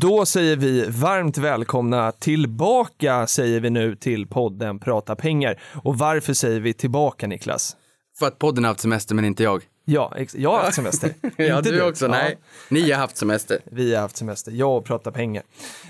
[0.00, 5.60] Då säger vi varmt välkomna tillbaka säger vi nu till podden Prata pengar.
[5.82, 7.76] Och varför säger vi tillbaka Niklas?
[8.18, 9.62] För att podden har haft semester men inte jag.
[9.84, 11.14] Ja, jag har haft semester.
[11.36, 12.04] Ja, Inte du också.
[12.04, 13.58] Ja, Nej, ni har haft semester.
[13.64, 15.42] Vi har haft semester, jag och Prata pengar.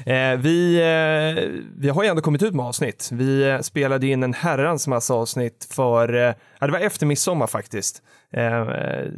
[0.06, 3.08] Eh, vi, eh, vi har ju ändå kommit ut med avsnitt.
[3.12, 7.46] Vi eh, spelade in en herrans massa avsnitt för, eh, ja, det var efter midsommar
[7.46, 8.02] faktiskt.
[8.32, 8.68] Eh,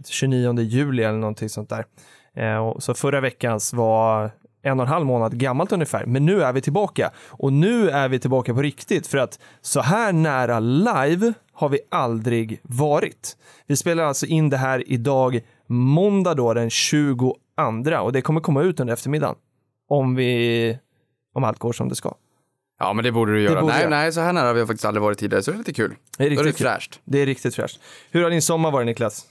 [0.08, 1.84] 29 juli eller någonting sånt där.
[2.36, 4.30] Eh, så förra veckans var
[4.62, 6.06] en och en halv månad gammalt ungefär.
[6.06, 7.10] Men nu är vi tillbaka.
[7.28, 11.80] Och nu är vi tillbaka på riktigt för att så här nära live har vi
[11.90, 13.36] aldrig varit.
[13.66, 17.36] Vi spelar alltså in det här idag måndag då den 22
[18.00, 19.36] och det kommer komma ut under eftermiddagen.
[19.88, 20.78] Om vi,
[21.34, 22.14] om allt går som det ska.
[22.78, 23.60] Ja, men det borde du göra.
[23.60, 23.90] borde nej, jag.
[23.90, 25.94] nej, så här nära har vi faktiskt aldrig varit tidigare, så det är lite kul.
[26.18, 26.66] Det är är det riktigt kul.
[26.66, 27.00] fräscht.
[27.04, 27.80] Det är riktigt fräscht.
[28.10, 29.26] Hur har din sommar varit Niklas?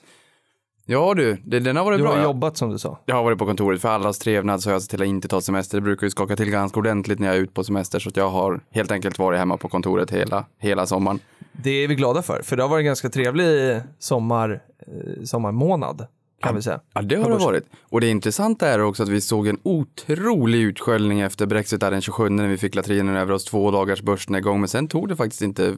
[0.92, 2.12] Ja du, det, den har varit Du bra.
[2.12, 2.24] har ja.
[2.24, 3.00] jobbat som du sa.
[3.06, 5.28] Jag har varit på kontoret för allas trevnad så har jag sett till att inte
[5.28, 5.78] ta semester.
[5.78, 8.18] Det brukar ju skaka till ganska ordentligt när jag är ute på semester så att
[8.18, 11.20] jag har helt enkelt varit hemma på kontoret hela, hela sommaren.
[11.52, 16.08] Det är vi glada för, för det har varit en ganska trevlig sommar, eh, sommarmånad
[16.42, 16.80] kan vi säga.
[16.94, 17.64] Ja, det har det varit.
[17.90, 22.02] Och det intressanta är också att vi såg en otrolig utsköljning efter Brexit där den
[22.02, 24.60] 27 när vi fick latrinen över oss, två dagars börsnedgång.
[24.60, 25.76] Men sen tog det faktiskt inte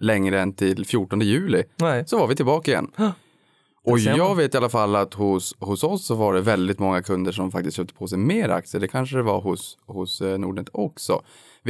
[0.00, 1.62] längre än till 14 juli.
[1.76, 2.04] Nej.
[2.06, 2.90] Så var vi tillbaka igen.
[3.84, 4.16] Och man.
[4.16, 7.32] jag vet i alla fall att hos, hos oss så var det väldigt många kunder
[7.32, 8.80] som faktiskt köpte på sig mer aktier.
[8.80, 11.12] Det kanske det var hos, hos eh, Nordnet också.
[11.12, 11.22] Jag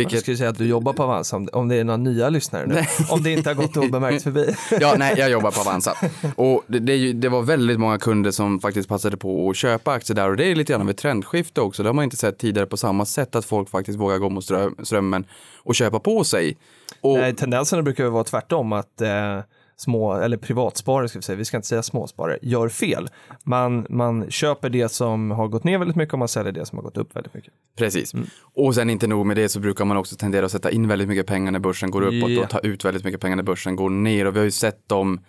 [0.03, 2.67] Vilket, skulle säga att du jobbar på Avanza om, om det är några nya lyssnare
[2.67, 2.83] nu.
[3.11, 4.55] Om det inte har gått obemärkt förbi.
[4.81, 5.97] ja, nej, jag jobbar på Avanza.
[6.37, 10.15] Och det, det, det var väldigt många kunder som faktiskt passade på att köpa aktier
[10.15, 10.31] där.
[10.31, 11.83] Och det är lite grann av ett trendskifte också.
[11.83, 14.45] Det har man inte sett tidigare på samma sätt att folk faktiskt vågar gå mot
[14.45, 15.25] ström, strömmen
[15.57, 16.57] och köpa på sig.
[17.01, 19.41] Och, Nej, tendenserna brukar vara tvärtom att eh,
[19.83, 23.09] små, eller privatsparare ska vi säga, vi ska inte säga småsparare, gör fel.
[23.45, 26.79] Man, man köper det som har gått ner väldigt mycket och man säljer det som
[26.79, 27.53] har gått upp väldigt mycket.
[27.79, 28.13] Precis.
[28.55, 31.09] Och sen inte nog med det så brukar man också tendera att sätta in väldigt
[31.09, 32.43] mycket pengar när börsen går uppåt Ja.
[32.43, 34.27] och ta ut väldigt mycket pengar när börsen går ner.
[34.27, 35.21] Och vi har ju sett dem,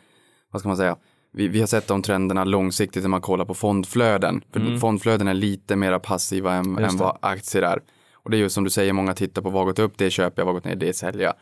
[0.52, 0.96] vad ska man säga,
[1.34, 4.42] vi, vi har sett de trenderna långsiktigt när man kollar på fondflöden.
[4.54, 7.80] För fondflöden är lite mer passiva än, än vad aktier är.
[8.14, 10.10] Och det är ju som du säger, många tittar på vad har gått upp, det
[10.12, 11.34] köper jag, vad har gått ner, det säljer jag.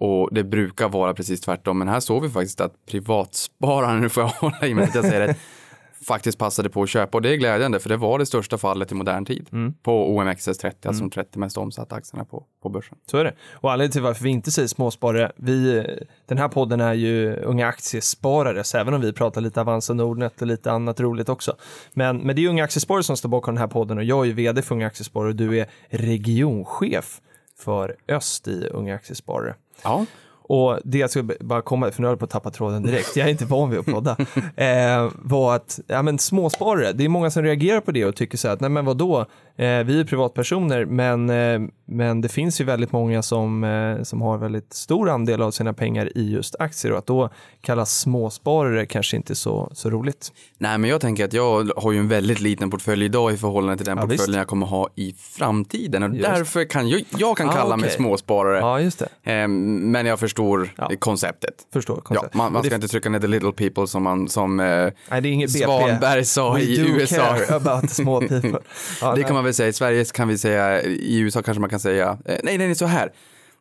[0.00, 4.22] Och det brukar vara precis tvärtom, men här såg vi faktiskt att privatspararna, nu får
[4.22, 5.34] jag hålla i mig att jag säger det,
[6.06, 8.92] faktiskt passade på att köpa och det är glädjande för det var det största fallet
[8.92, 9.46] i modern tid
[9.82, 12.98] på OMXS30, alltså de 30 mest omsatta aktierna på, på börsen.
[13.10, 13.34] Så är det.
[13.52, 15.86] Och anledningen till varför vi inte säger småsparare, vi,
[16.26, 20.40] den här podden är ju unga aktiesparare, så även om vi pratar lite Avanza Nordnet
[20.42, 21.56] och lite annat roligt också.
[21.92, 24.24] Men, men det är unga aktiesparare som står bakom den här podden och jag är
[24.24, 27.20] ju vd för unga aktiesparare och du är regionchef
[27.58, 29.54] för Öst i unga aktiesparare.
[29.84, 30.06] Ja,
[30.52, 33.16] och det jag skulle bara komma, för nu har jag på att tappa tråden direkt,
[33.16, 34.16] jag är inte van vid att podda,
[34.56, 38.38] eh, var att ja, men småsparare, det är många som reagerar på det och tycker
[38.38, 42.60] så här att nej men vadå, eh, vi är privatpersoner men, eh, men det finns
[42.60, 46.56] ju väldigt många som, eh, som har väldigt stor andel av sina pengar i just
[46.58, 47.28] aktier och att då
[47.60, 50.32] kallas småsparare kanske inte så, så roligt.
[50.58, 53.76] nej men jag tänker att jag har ju en väldigt liten portfölj idag i förhållande
[53.76, 56.28] till den Ja, portföljen jag kommer ha i framtiden och Just.
[56.28, 57.96] därför kan jag, jag kan Ah, kalla mig okej.
[57.96, 58.58] småsparare.
[58.58, 59.32] Ja, just det.
[59.32, 60.39] Eh, men jag förstår
[60.76, 60.90] Ja.
[60.98, 61.54] konceptet.
[61.72, 62.34] Förstår Ja, konceptet.
[62.34, 64.92] man, man det- ska inte trycka ner the little people som, man, som eh, Nej,
[65.08, 65.64] det är inget BP.
[65.64, 67.36] Svanberg sa We i USA.
[67.50, 68.50] about small people.
[69.00, 69.24] Ja, Det nej.
[69.24, 69.68] kan man väl säga.
[69.68, 72.86] I Sverige kan vi säga, i USA kanske man kan säga, eh, nej, nej, så
[72.86, 73.12] här.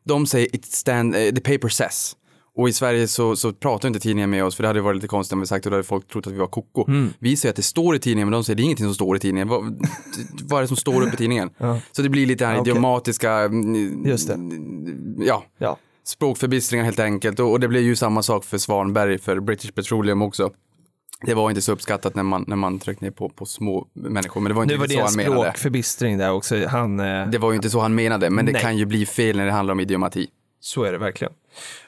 [0.05, 2.15] De säger it stand, eh, the paper says.
[2.55, 5.07] Och i Sverige så, så pratar inte tidningen med oss, för det hade varit lite
[5.07, 6.87] konstigt om vi sagt och då hade folk trott att vi var koko.
[6.87, 7.13] Mm.
[7.19, 9.15] Vi säger att det står i tidningen, men de säger det är ingenting som står
[9.15, 9.47] i tidningen.
[9.47, 9.61] Vad,
[10.43, 11.49] vad är det som står upp i tidningen?
[11.91, 12.71] Så det blir lite här okej.
[12.71, 14.37] idiomatiska, mm, Just det.
[15.25, 15.77] ja, Ja.
[16.03, 17.39] Språkförbistringar helt enkelt.
[17.39, 20.51] Och, och det blev ju samma sak för Svanberg, för British Petroleum också.
[21.25, 24.41] Det var inte så uppskattat när man, när man tryckte ner på, på små människor,
[24.41, 25.41] men det var inte Nu var det en så han menade.
[25.41, 26.67] språkförbistring där också.
[26.67, 28.61] Han, eh, Det var ju inte så han menade, men det Nej.
[28.61, 30.27] kan ju bli fel när det handlar om idiomati.
[30.59, 31.33] Så är det verkligen.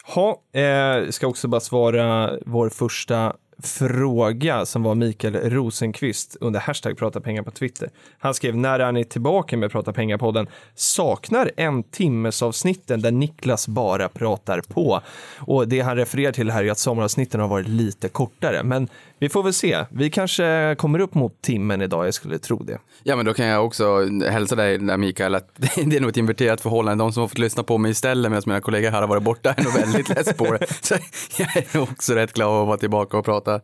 [0.03, 3.33] Ha, eh, ska också bara svara vår första
[3.67, 7.89] fråga som var Mikael Rosenqvist under hashtag prata pengar på Twitter.
[8.19, 10.47] Han skrev när är ni tillbaka med prata pengar-podden?
[10.75, 15.01] Saknar en timmes avsnitten där Niklas bara pratar på.
[15.37, 18.87] Och det han refererar till här är att sommaravsnitten har varit lite kortare, men
[19.21, 19.85] vi får väl se.
[19.89, 22.79] Vi kanske kommer upp mot timmen idag, jag skulle tro det.
[23.03, 25.50] Ja, men då kan jag också hälsa dig Mikael att
[25.85, 27.03] det är nog ett inverterat förhållande.
[27.03, 29.53] De som har fått lyssna på mig istället medan mina kollegor här har varit borta
[29.53, 30.68] är nog väldigt less på det.
[30.81, 30.95] Så
[31.38, 33.59] jag är också rätt glad att vara tillbaka och prata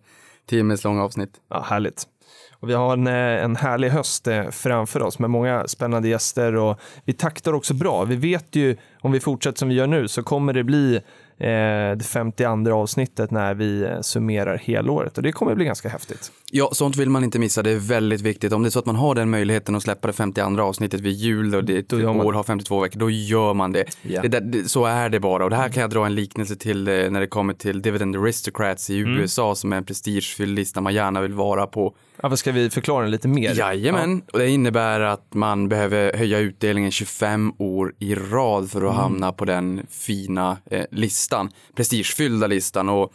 [0.50, 1.32] timmens långa avsnitt.
[1.50, 2.04] Ja, härligt.
[2.60, 6.56] Och vi har en, eh, en härlig höst eh, framför oss med många spännande gäster
[6.56, 8.04] och vi taktar också bra.
[8.04, 11.02] Vi vet ju om vi fortsätter som vi gör nu så kommer det bli
[11.40, 16.32] det 52 avsnittet när vi eh, summerar helåret och det kommer bli ganska häftigt.
[16.52, 17.64] Ja, sånt vill man inte missa.
[17.64, 18.54] Det är väldigt viktigt.
[18.54, 21.14] Om det är så att man har den möjligheten att släppa det 52 avsnittet vid
[21.14, 23.86] jul och det Då gör man år har 52 veckor, då gör man det.
[24.02, 24.22] Ja.
[24.22, 25.44] det, där, det så är det bara.
[25.44, 28.16] Och det här kan jag dra en liknelse till eh, när det kommer till Dividend
[28.16, 29.20] Aristocrats i Mm.
[29.20, 31.96] USA som är en prestigefylld lista man gärna vill vara på.
[32.22, 33.56] Ja, vad ska vi förklara den lite mer?
[33.56, 38.96] Jajamän, och det innebär att man behöver höja utdelningen 25 år i rad för att
[38.96, 42.90] hamna på den fina eh, listan, prestigefyllda listan.
[42.90, 43.14] Och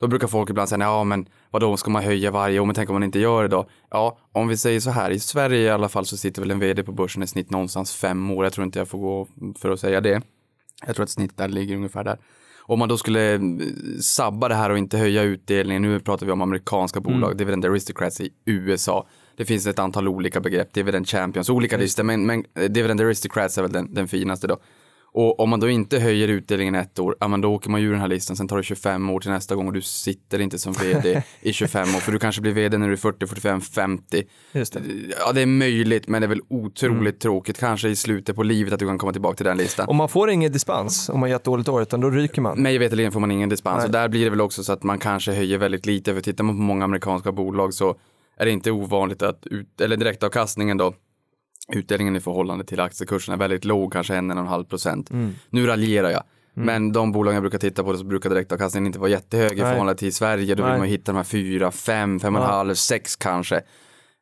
[0.00, 2.88] då brukar folk ibland säga, ja men vadå, ska man höja varje år, men tänk
[2.88, 3.68] om man inte gör det då?
[3.90, 6.58] Ja, om vi säger så här, i Sverige i alla fall så sitter väl en
[6.58, 9.28] vd på börsen i snitt någonstans fem år, jag tror inte jag får gå
[9.58, 10.22] för att säga det.
[10.86, 12.18] Jag tror att snitt där ligger ungefär där.
[12.66, 13.40] Om man då skulle eh,
[14.00, 18.20] sabba det här och inte höja utdelningen, nu pratar vi om amerikanska bolag, Dividend Aristocrats
[18.20, 19.06] i USA.
[19.36, 23.58] Det finns ett antal olika begrepp, Dividend Champions, olika listor, men, men eh, Dividend Aristocrats
[23.58, 24.56] är väl den, den finaste då.
[25.16, 27.90] Och om man då inte höjer utdelningen ett år, ja men då åker man ur
[27.90, 30.58] den här listan, sen tar det 25 år till nästa gång och du sitter inte
[30.58, 33.60] som vd i 25 år, för du kanske blir vd när du är 40, 45,
[33.60, 34.22] 50.
[34.52, 34.80] Just det.
[35.18, 38.72] Ja, det är möjligt, men det är väl otroligt tråkigt, kanske i slutet på livet
[38.72, 39.88] att du kan komma tillbaka till den listan.
[39.88, 42.62] Och man får ingen dispens om man gör ett dåligt år, utan då ryker man.
[42.62, 43.86] Mig veterligen får man ingen dispans Nej.
[43.86, 46.14] och där blir det väl också så att man kanske höjer väldigt lite.
[46.14, 47.96] För tittar man på många amerikanska bolag så
[48.36, 50.94] är det inte ovanligt att, ut, eller direktavkastningen då,
[51.72, 55.10] utdelningen i förhållande till aktiekursen är väldigt låg, kanske en, en och en halv procent.
[55.50, 56.22] Nu raljerar jag.
[56.56, 59.70] Men de bolag jag brukar titta på så brukar direktavkastningen inte vara jättehög i Nej.
[59.70, 60.54] förhållande till Sverige.
[60.54, 60.78] Då vill Nej.
[60.78, 62.54] man ju hitta de här fyra, fem, fem och en Ja.
[62.54, 63.62] halv, sex kanske.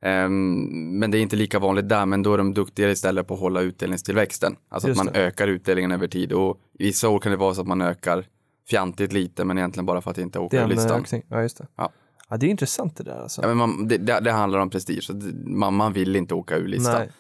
[0.03, 3.35] Ehm, men det är inte lika vanligt där, men då är de duktigare istället på
[3.35, 4.57] att hålla utdelningstillväxten.
[4.69, 5.21] Alltså Just att man det.
[5.21, 6.33] ökar utdelningen över tid.
[6.33, 8.25] Och i vissa år kan det vara så att man ökar
[8.71, 11.01] fjantigt lite, men egentligen bara för att inte åka ur listan.
[11.01, 11.23] ökning.
[11.29, 11.67] Ja, just det.
[11.77, 11.91] Ja.
[12.29, 13.43] Ja, det är intressant det där alltså.
[13.43, 15.13] Ja, men man, det, det, det handlar om prestige, så
[15.47, 16.95] man, man vill inte åka ur listan.
[16.99, 17.11] Nej.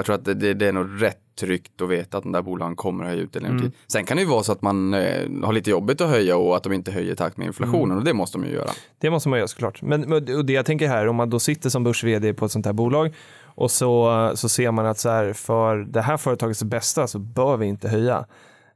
[0.00, 2.42] Jag tror att det, det, det är nog rätt tryggt att veta att den där
[2.42, 3.72] bolagen kommer att höja utdelningen Mm.
[3.86, 6.56] Sen kan det ju vara så att man eh, har lite jobbigt att höja och
[6.56, 7.98] att de inte höjer takt med inflationen Mm.
[7.98, 8.70] och det måste de ju göra.
[8.98, 9.82] Det måste man göra såklart.
[9.82, 12.66] Men och det jag tänker här, om man då sitter som börs-vd på ett sånt
[12.66, 13.14] här bolag
[13.44, 17.56] och så, så ser man att så här, för det här företagets bästa så bör
[17.56, 18.24] vi inte höja.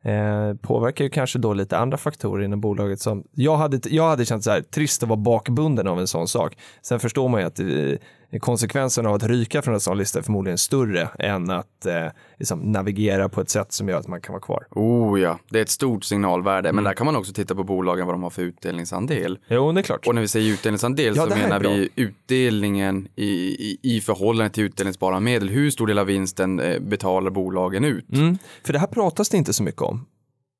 [0.02, 4.24] Eh, påverkar ju kanske då lite andra faktorer inom bolaget som jag hade, jag hade
[4.24, 6.56] känt så här trist att vara bakbunden av en sån sak.
[6.82, 7.66] Sen förstår man ju att eh,
[8.38, 12.06] konsekvensen av att ryka från en sån lista är förmodligen större än att eh,
[12.38, 14.66] liksom navigera på ett sätt som gör att man kan vara kvar.
[14.70, 16.68] Oh ja, det är ett stort signalvärde.
[16.68, 16.76] Mm.
[16.76, 19.38] Men där kan man också titta på bolagen vad de har för utdelningsandel.
[19.48, 20.06] Jo, det är klart.
[20.06, 24.64] Och när vi säger utdelningsandel Ja, så menar vi utdelningen i, i, i förhållande till
[24.64, 25.48] utdelningsbara medel.
[25.48, 28.12] Hur stor del av vinsten eh, betalar bolagen ut?
[28.12, 30.06] Mm, för det här pratas det inte så mycket om.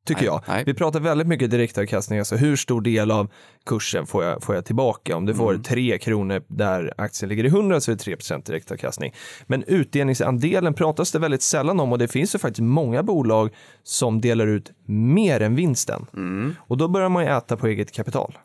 [0.07, 0.43] Tycker Nej, jag.
[0.49, 0.63] nej.
[0.67, 3.31] Vi pratar väldigt mycket direktavkastning, alltså hur stor del av
[3.67, 5.17] kursen får jag, får jag tillbaka?
[5.17, 5.63] Om du får Mm.
[5.63, 8.17] 3 kronor där aktien ligger i 100 så är det 3
[8.47, 9.15] direktavkastning.
[9.47, 13.51] Men utdelningsandelen pratas det väldigt sällan om och det finns ju faktiskt många bolag
[13.83, 16.07] som delar ut mer än vinsten.
[16.15, 16.55] Mm.
[16.59, 18.39] Och då börjar man ju äta på eget kapital.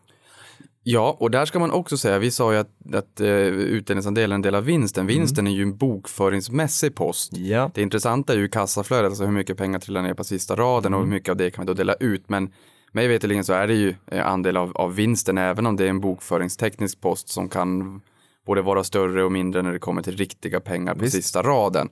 [0.92, 4.36] Ja, och där ska man också säga, vi sa ju att, att uh, utdelningsandelen är
[4.36, 5.08] en del av vinsten.
[5.08, 7.38] Vinsten är ju en bokföringsmässig post.
[7.38, 10.94] Ja, Det intressanta är ju kassaflödet, alltså hur mycket pengar trillar ner på sista raden
[10.94, 12.30] och hur mycket av det kan vi då dela ut.
[12.30, 12.52] Men
[12.92, 15.90] mig veterligen så är det ju eh, andel av, av vinsten, även om det är
[15.90, 18.02] en bokföringsteknisk post som kan
[18.46, 21.16] både vara större och mindre när det kommer till riktiga pengar på Visst.
[21.16, 21.90] sista raden.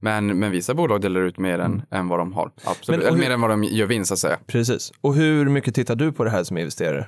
[0.00, 2.50] Men, men vissa bolag delar ut mer än, än vad de har.
[2.64, 2.88] Absolut.
[2.88, 4.38] Men, och Eller hur- mer än vad de gör vinst, så att säga.
[4.46, 4.92] precis.
[5.00, 7.06] Och hur mycket tittar du på det här som investerare?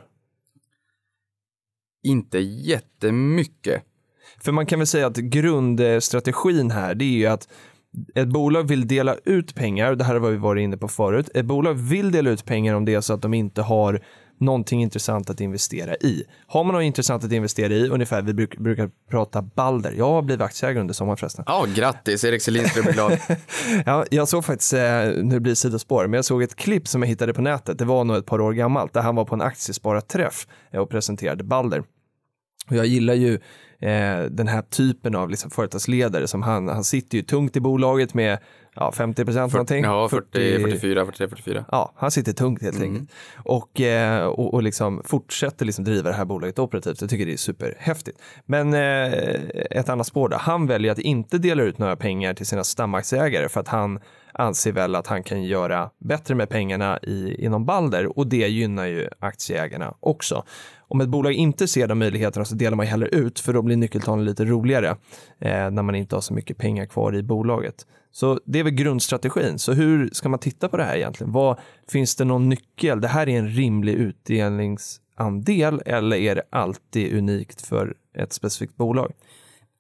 [2.05, 3.83] Inte jättemycket.
[4.41, 7.49] För man kan väl säga att grundstrategin här det är ju att
[8.15, 11.45] ett bolag vill dela ut pengar, det här har vi varit inne på förut, ett
[11.45, 14.03] bolag vill dela ut pengar om det är så att de inte har
[14.41, 16.25] någonting intressant att investera i.
[16.47, 20.23] Har man något intressant att investera i, ungefär, vi bruk, brukar prata Balder, jag har
[20.23, 21.45] blivit aktieägare under sommaren förresten.
[21.47, 23.19] Ja, grattis, Erik Selin skulle bli glad.
[23.87, 24.81] Ja, jag såg faktiskt, eh,
[25.23, 27.85] nu blir det sidospår, men jag såg ett klipp som jag hittade på nätet, det
[27.85, 31.45] var nog ett par år gammalt, där han var på en aktiespararträff eh, och presenterade
[31.45, 31.83] Balder.
[32.71, 33.35] Och jag gillar ju
[33.79, 38.15] eh, den här typen av liksom, företagsledare som han, han sitter ju tungt i bolaget
[38.15, 38.39] med
[38.75, 39.85] ja, 50 procent någonting.
[39.85, 41.65] Ja, 40, 44, 43, 44.
[41.73, 42.89] Ja, han sitter tungt helt Mm.
[42.93, 43.11] enkelt.
[43.45, 47.01] Och, eh, och, och liksom fortsätter liksom driva det här bolaget operativt.
[47.01, 48.19] Jag tycker det är superhäftigt.
[48.47, 49.13] Men eh,
[49.71, 50.37] ett annat spår då.
[50.37, 54.01] Han väljer att inte dela ut några pengar till sina stamaktieägare för att han
[54.33, 58.87] anser väl att han kan göra bättre med pengarna i, inom Balder och det gynnar
[58.87, 60.45] ju aktieägarna också.
[60.89, 63.63] Om ett bolag inte ser de möjligheterna så delar man ju hellre ut för då
[63.63, 64.89] blir nyckeltalen lite roligare
[65.41, 67.75] eh, när man inte har så mycket pengar kvar i bolaget.
[68.15, 69.59] Så det är väl grundstrategin.
[69.59, 71.33] Så hur ska man titta på det här egentligen?
[71.33, 73.01] Vad, finns det någon nyckel?
[73.01, 79.13] Det här är en rimlig utdelningsandel eller är det alltid unikt för ett specifikt bolag?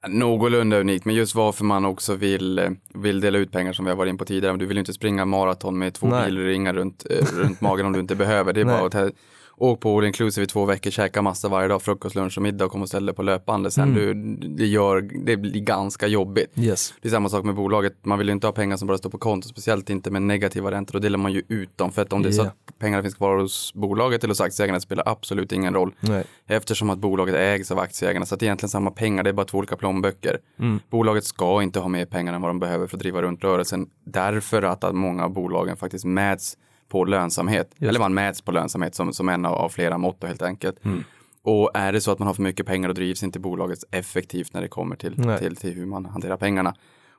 [0.09, 3.97] Någorlunda unikt, men just varför man också vill, vill dela ut pengar som vi har
[3.97, 4.57] varit in på tidigare.
[4.57, 6.27] Du vill ju inte springa maraton med två Nej.
[6.27, 8.53] bilringar runt, eh, runt magen om du inte behöver.
[8.53, 8.79] Det är Nej.
[8.79, 8.95] bara att
[9.57, 12.65] åk på all inclusive i två veckor, käka massa varje dag, frukost, lunch och middag
[12.65, 13.95] och kom och ställ dig på löpande sen.
[13.95, 14.15] Du,
[14.49, 16.53] det, gör, det blir ganska jobbigt.
[16.59, 16.95] Yes.
[17.03, 19.11] Det är samma sak med bolaget, man vill ju inte ha pengar som bara står
[19.11, 21.93] på konto, speciellt inte med negativa räntor, då delar man ju ut dem.
[21.93, 22.47] För att om det är så Ja.
[22.47, 25.95] att pengarna finns kvar hos bolaget eller hos aktieägarna spelar absolut ingen roll.
[26.01, 26.25] Nej.
[26.47, 29.35] Eftersom att bolaget ägs av aktieägarna, så att det är egentligen samma pengar, det är
[29.35, 30.39] bara två olika plånböcker.
[30.91, 33.87] Bolaget ska inte ha mer pengar än vad de behöver för att driva runt rörelsen,
[34.07, 36.57] därför att många av bolagen faktiskt mäts
[36.89, 37.75] på lönsamhet.
[37.79, 40.77] Eller man mäts på lönsamhet som, som en av, av flera mått då, helt enkelt.
[41.43, 44.55] Och är det så att man har för mycket pengar och drivs inte bolaget effektivt
[44.55, 45.39] när det kommer till, Nej.
[45.39, 46.75] till, till hur man hanterar pengarna.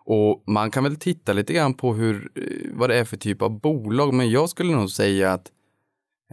[0.05, 2.43] Och man kan väl titta lite grann på hur, eh,
[2.74, 5.51] vad det är för typ av bolag, men jag skulle nog säga att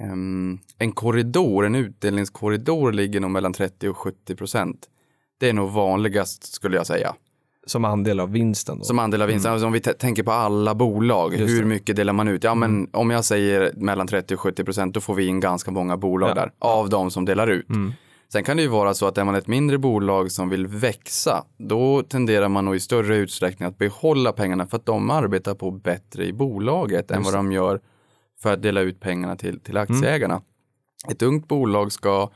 [0.00, 4.88] ehm, en korridor, en utdelningskorridor ligger nog mellan 30 och 70 procent.
[5.38, 7.14] Det är nog vanligast skulle jag säga.
[7.66, 8.84] Som andel av vinsten då?
[8.84, 11.68] Som andel av vinsten, alltså om vi tänker på alla bolag, Just hur det.
[11.68, 12.44] mycket delar man ut?
[12.44, 15.70] Ja men om jag säger mellan 30 och 70 procent, då får vi in ganska
[15.70, 16.34] många bolag Ja.
[16.34, 17.68] där, av de som delar ut.
[17.70, 17.92] Mm.
[18.32, 21.44] Sen kan det ju vara så att är man ett mindre bolag som vill växa,
[21.58, 25.70] då tenderar man nog i större utsträckning att behålla pengarna för att de arbetar på
[25.70, 27.80] bättre i bolaget än vad de gör
[28.42, 30.42] för att dela ut pengarna till, till aktieägarna.
[31.10, 32.30] Ett ungt bolag ska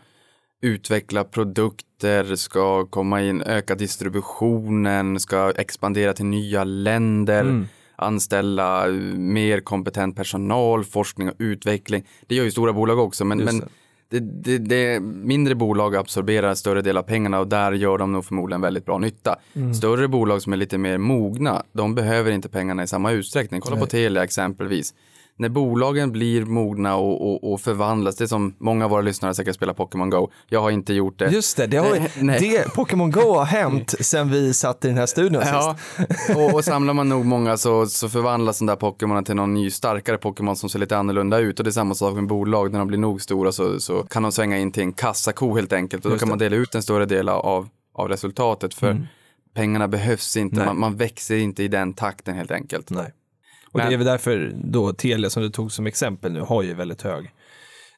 [0.62, 9.60] utveckla produkter, ska komma in, öka distributionen, ska expandera till nya länder, anställa eh, mer
[9.60, 12.04] kompetent personal, forskning och utveckling.
[12.26, 13.62] Det gör ju stora bolag också, men, men
[14.08, 18.24] det, det, det, mindre bolag absorberar större del av pengarna och där gör de nog
[18.24, 19.36] förmodligen väldigt bra nytta.
[19.74, 23.60] Större bolag som är lite mer mogna, de behöver inte pengarna i samma utsträckning.
[23.60, 24.94] Kolla på Telia exempelvis.
[25.38, 29.34] När bolagen blir mogna och, och, och förvandlas, det är som många av våra lyssnare
[29.34, 30.30] säkert spelar Pokémon Go.
[30.48, 31.30] Jag har inte gjort det.
[31.30, 35.06] Just det, det har, det, Pokémon Go har hänt sen vi satt i den här
[35.06, 36.36] studion Ja, sist.
[36.36, 39.70] och, och samlar man nog många så, så förvandlas den där Pokémonen till någon ny
[39.70, 41.58] starkare Pokémon som ser lite annorlunda ut.
[41.58, 44.22] Och det är samma sak med bolag, när de blir nog stora så, så kan
[44.22, 46.04] de svänga in till en kassako helt enkelt.
[46.04, 46.32] Och då Just kan det.
[46.32, 48.74] man dela ut en större del av, av resultatet.
[48.74, 49.06] För
[49.54, 52.90] pengarna behövs inte, man, man växer inte i den takten helt enkelt.
[52.90, 53.12] Nej.
[53.76, 56.62] Och Men- det är väl därför då Telia som du tog som exempel nu har
[56.62, 57.30] ju väldigt hög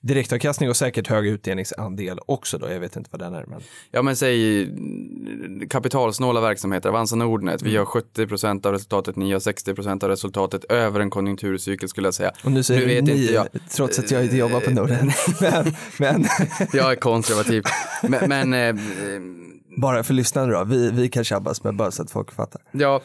[0.01, 2.71] direktavkastning och säkert hög utdelningsandel också då.
[2.71, 3.45] Jag vet inte vad den är.
[3.47, 3.61] Men...
[3.91, 9.39] Ja men säg mm, kapitalsnåla verksamheter, Avanza Nordnet, vi har 70% av resultatet, ni har
[9.41, 12.33] 60% av resultatet över en konjunkturcykel skulle jag säga.
[12.45, 13.49] Och nu säger Nu vet ni, inte jag.
[13.71, 15.11] trots att jag inte jobbar på Norden.
[15.41, 16.25] men, men
[16.73, 17.63] Jag är konservativ.
[18.03, 18.83] men, men eh,
[19.81, 22.63] bara för lyssnarna då, vi, vi kan tjabbas men bara så att folk fattar.
[22.73, 23.03] Ja,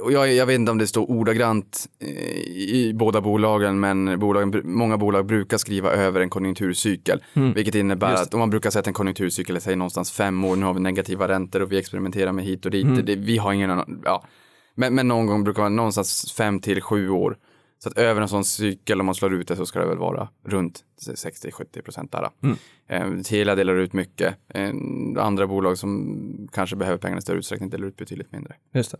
[0.00, 4.62] och jag, jag vet inte om det står ordagrant eh, i båda bolagen, men bolagen,
[4.64, 7.22] många bolag brukar skriva över en konjunkturcykel.
[7.54, 10.44] Vilket innebär Just att om man brukar säga att en konjunkturcykel är säg, någonstans fem
[10.44, 13.06] år, nu har vi negativa räntor och vi experimenterar med hit och dit.
[13.06, 14.24] Det, vi har ingen annan, ja.
[14.74, 17.36] Men, men någon gång brukar vara någonstans fem till sju år.
[17.86, 19.98] Så att över en sån cykel, om man slår ut det, så ska det väl
[19.98, 22.28] vara runt 60-70 procent där.
[22.88, 24.34] Eh, Telia delar ut mycket.
[24.48, 24.70] Eh,
[25.18, 28.54] andra bolag som kanske behöver pengarna i större utsträckning delar ut betydligt mindre.
[28.74, 28.98] Just det.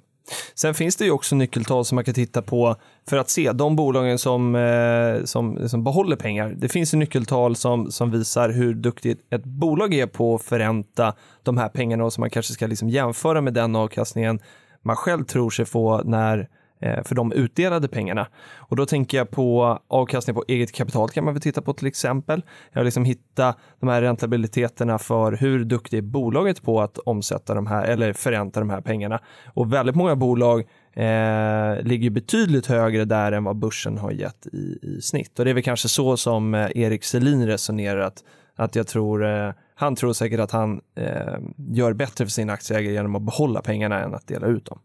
[0.55, 2.77] Sen finns det ju också nyckeltal som man kan titta på
[3.09, 6.55] för att se de bolagen som, eh, som, som behåller pengar.
[6.57, 11.15] Det finns ju nyckeltal som, som visar hur duktigt ett bolag är på att förränta
[11.43, 14.41] de här pengarna och som man kanske ska liksom jämföra med den avkastningen
[14.83, 16.49] man själv tror sig få när
[16.87, 18.27] Eh, för de utdelade pengarna.
[18.57, 21.87] Och då tänker jag på avkastning på eget kapital kan man väl titta på till
[21.87, 22.43] exempel.
[22.73, 27.55] Jag har liksom hittat de här räntabiliteterna för hur duktig är bolaget på att omsätta
[27.55, 29.21] de här eller förränta de här pengarna.
[29.55, 30.61] Och väldigt många bolag
[30.93, 35.39] eh, ligger betydligt högre där än vad börsen har gett i, i snitt.
[35.39, 38.25] Och det är väl kanske så som eh, Erik Selin resonerar att,
[38.57, 42.93] att jag tror eh, han tror säkert att han eh, gör bättre för sina aktieägare
[42.93, 44.79] genom att behålla pengarna än att dela ut dem.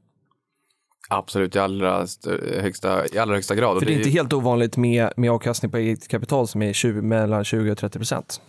[1.10, 2.05] Absolut, i allra,
[2.62, 3.79] högsta, i allra högsta grad.
[3.79, 7.01] För det är inte helt ovanligt med, med avkastning på eget kapital som är 20,
[7.01, 8.41] mellan 20 och 30 procent.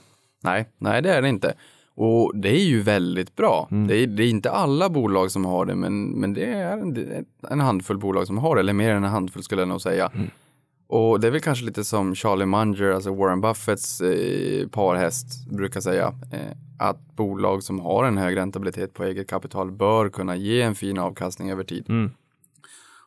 [0.44, 1.54] Nej, nej, det är det inte.
[1.94, 3.68] Och det är ju väldigt bra.
[3.88, 7.26] Det, är, det är inte alla bolag som har det, men, men det är en,
[7.50, 10.10] en handfull bolag som har det, eller mer än en handfull skulle jag nog säga.
[10.86, 15.80] Och det är väl kanske lite som Charlie Munger, alltså Warren Buffetts eh, parhäst, brukar
[15.80, 16.14] säga.
[16.32, 20.74] Eh, att bolag som har en hög räntabilitet på eget kapital bör kunna ge en
[20.74, 21.86] fin avkastning över tid.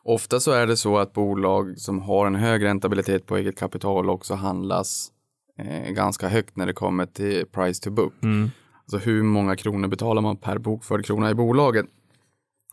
[0.08, 4.10] Ofta så är det så att bolag som har en hög räntabilitet på eget kapital
[4.10, 5.08] också handlas
[5.58, 8.12] eh, ganska högt när det kommer till price to book.
[8.80, 11.86] Alltså hur många kronor betalar man per bokförd krona i bolaget?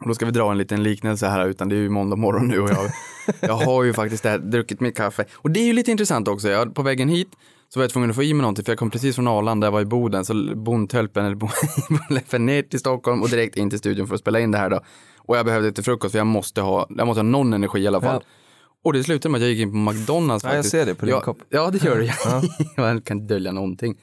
[0.01, 2.47] Och då ska vi dra en liten liknelse här, utan det är ju måndag morgon
[2.47, 2.91] nu och jag,
[3.39, 5.25] jag har ju faktiskt där, druckit mitt kaffe.
[5.33, 7.29] Och det är ju lite intressant också, jag, på vägen hit
[7.69, 9.67] så var jag tvungen att få i mig någonting, för jag kom precis från Arlanda,
[9.67, 13.79] jag var i Boden, så bondtölpen eller bondläffen ner till Stockholm och direkt in till
[13.79, 14.79] studion för att spela in det här då.
[15.25, 17.87] Och jag behövde till frukost, för jag måste ha, jag måste ha någon energi i
[17.87, 18.21] alla fall.
[18.23, 18.29] Ja.
[18.83, 21.05] Och det slutade med att jag gick in på McDonalds Ja, jag ser det på
[21.05, 21.37] din ja, kopp.
[21.49, 22.13] Ja, det gör det.
[22.75, 23.95] jag kan inte dölja någonting.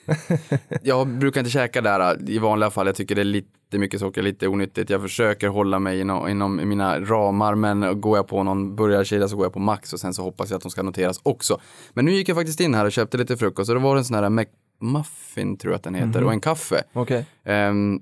[0.83, 2.87] jag brukar inte käka där i vanliga fall.
[2.87, 4.91] Jag tycker det är lite mycket socker, lite onyttigt.
[4.91, 9.37] Jag försöker hålla mig inom, inom mina ramar, men går jag på någon burgarkedja så
[9.37, 11.61] går jag på Max och sen så hoppas jag att de ska noteras också.
[11.93, 14.00] Men nu gick jag faktiskt in här och köpte lite frukost och då var det
[14.00, 16.83] en sån här McMuffin tror jag att den heter och en kaffe.
[16.93, 18.00] Okej, Ehm,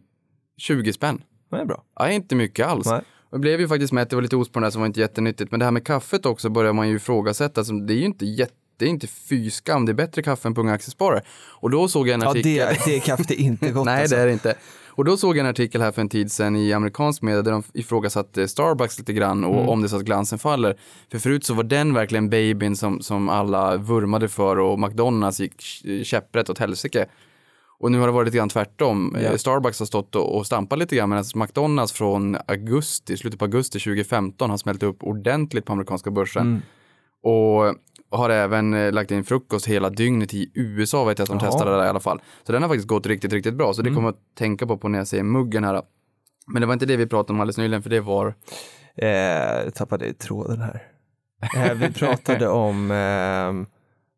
[0.56, 1.22] 20 spänn.
[1.56, 1.82] Det är bra.
[1.98, 2.86] Ja, inte mycket alls.
[2.86, 2.98] Nej.
[2.98, 4.86] Och Jag blev ju faktiskt mätt, det var lite ost på den där som var
[4.86, 5.50] inte jättenyttigt.
[5.50, 7.60] Men det här med kaffet också börjar man ju ifrågasätta.
[7.60, 10.48] Alltså, det är ju inte jätte det är inte fy skam, det är bättre kaffe
[10.48, 11.22] än på Unga Aktiesparare.
[11.48, 12.54] Och då såg jag en Ja, artikel.
[12.54, 14.16] det, det kaffet är inte gott Nej, alltså.
[14.16, 14.54] det är det inte.
[14.86, 17.52] Och då såg jag en artikel här för en tid sedan i amerikansk media där
[17.52, 19.68] de ifrågasatte Starbucks lite grann och Mm.
[19.68, 20.76] om det så att glansen faller.
[21.10, 25.60] För förut så var den verkligen babyn som, som alla vurmade för och McDonalds gick
[26.04, 27.06] käpprätt åt helsike.
[27.80, 29.16] Och nu har det varit lite grann tvärtom.
[29.16, 33.44] Eh, Starbucks har stått och, och stampat lite grann medan McDonalds från augusti, slutet på
[33.44, 36.42] augusti 2015 har smält upp ordentligt på amerikanska börsen.
[36.42, 36.62] Mm.
[37.22, 37.74] Och
[38.10, 41.42] har även eh, lagt in frukost hela dygnet i USA vet jag att de Jaha.
[41.42, 41.52] Mm.
[41.52, 42.20] testade det där i alla fall.
[42.46, 43.72] Så den har faktiskt gått riktigt, riktigt bra.
[43.72, 45.82] Så det kommer jag att tänka på, på när jag ser muggen här.
[46.46, 48.34] Men det var inte det vi pratade om alldeles nyligen, för det var...
[48.96, 49.08] Eh,
[49.64, 50.82] jag tappade tråden här.
[51.56, 53.66] Eh, vi pratade om, ehm,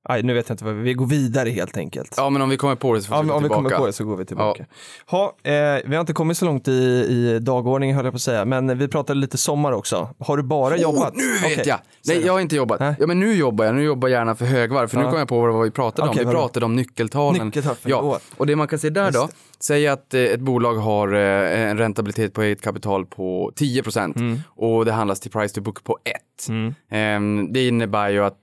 [0.03, 2.15] aj, nu vet jag inte vad vi, vi går vidare helt enkelt.
[2.17, 3.63] Ja, men om vi kommer på det så får Ja, vi gå om vi tillbaka.
[3.65, 4.67] kommer på det så går vi tillbaka.
[5.07, 5.53] Ha, eh,
[5.85, 8.79] vi har inte kommit så långt i, i dagordningen höll jag på att säga, men
[8.79, 10.09] vi pratade lite sommar också.
[10.19, 11.11] Har du bara jobbat?
[11.15, 11.65] Oh, nu vet Okej.
[11.69, 11.79] jag!
[12.07, 12.81] Nej, jag har inte jobbat.
[12.81, 12.95] Nej.
[12.99, 13.75] Ja, men nu jobbar jag.
[13.75, 14.89] Nu jobbar jag gärna för högvarv.
[14.89, 15.09] För nu Ja.
[15.09, 16.29] kommer jag på vad vi pratade Okej, om.
[16.31, 17.47] Vi pratade om nyckeltalen.
[17.47, 19.29] Nyckeltal, Ja, och det man kan se där Just då.
[19.61, 24.17] Säg att eh, ett bolag har eh, en räntabilitet på eget kapital på 10 procent
[24.17, 24.41] Mm.
[24.49, 26.15] och det handlas till price to book på 1.
[26.91, 28.37] Ehm, det innebär ju att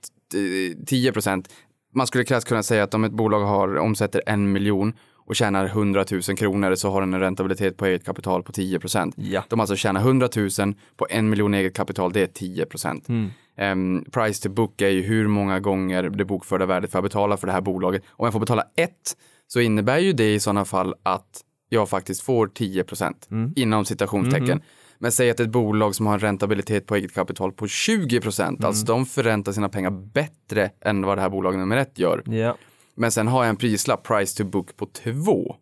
[0.86, 1.48] 10 procent,
[1.94, 4.92] man skulle krasst kunna säga att om ett bolag har, omsätter en miljon
[5.28, 8.80] och tjänar 100 000 kronor så har den en räntabilitet på eget kapital på 10
[8.80, 9.14] procent.
[9.18, 9.44] Ja.
[9.48, 13.08] De alltså tjänar 100 000 på en miljon eget kapital, det är 10 procent.
[13.08, 13.30] Mm.
[13.56, 17.36] Ehm, price to book är ju hur många gånger det bokförda värdet för att betala
[17.36, 18.02] för det här bolaget.
[18.10, 22.22] Om jag får betala ett så innebär ju det i sådana fall att jag faktiskt
[22.22, 23.52] får 10 procent Mm.
[23.56, 24.60] inom citationstecken.
[24.98, 28.58] Men säg att ett bolag som har en räntabilitet på eget kapital på 20 procent,
[28.58, 28.68] Mm.
[28.68, 32.22] alltså de förräntar sina pengar bättre än vad det här bolaget nummer ett gör.
[32.26, 32.56] Ja.
[32.94, 35.56] Men sen har jag en prislapp, price to book, på 2.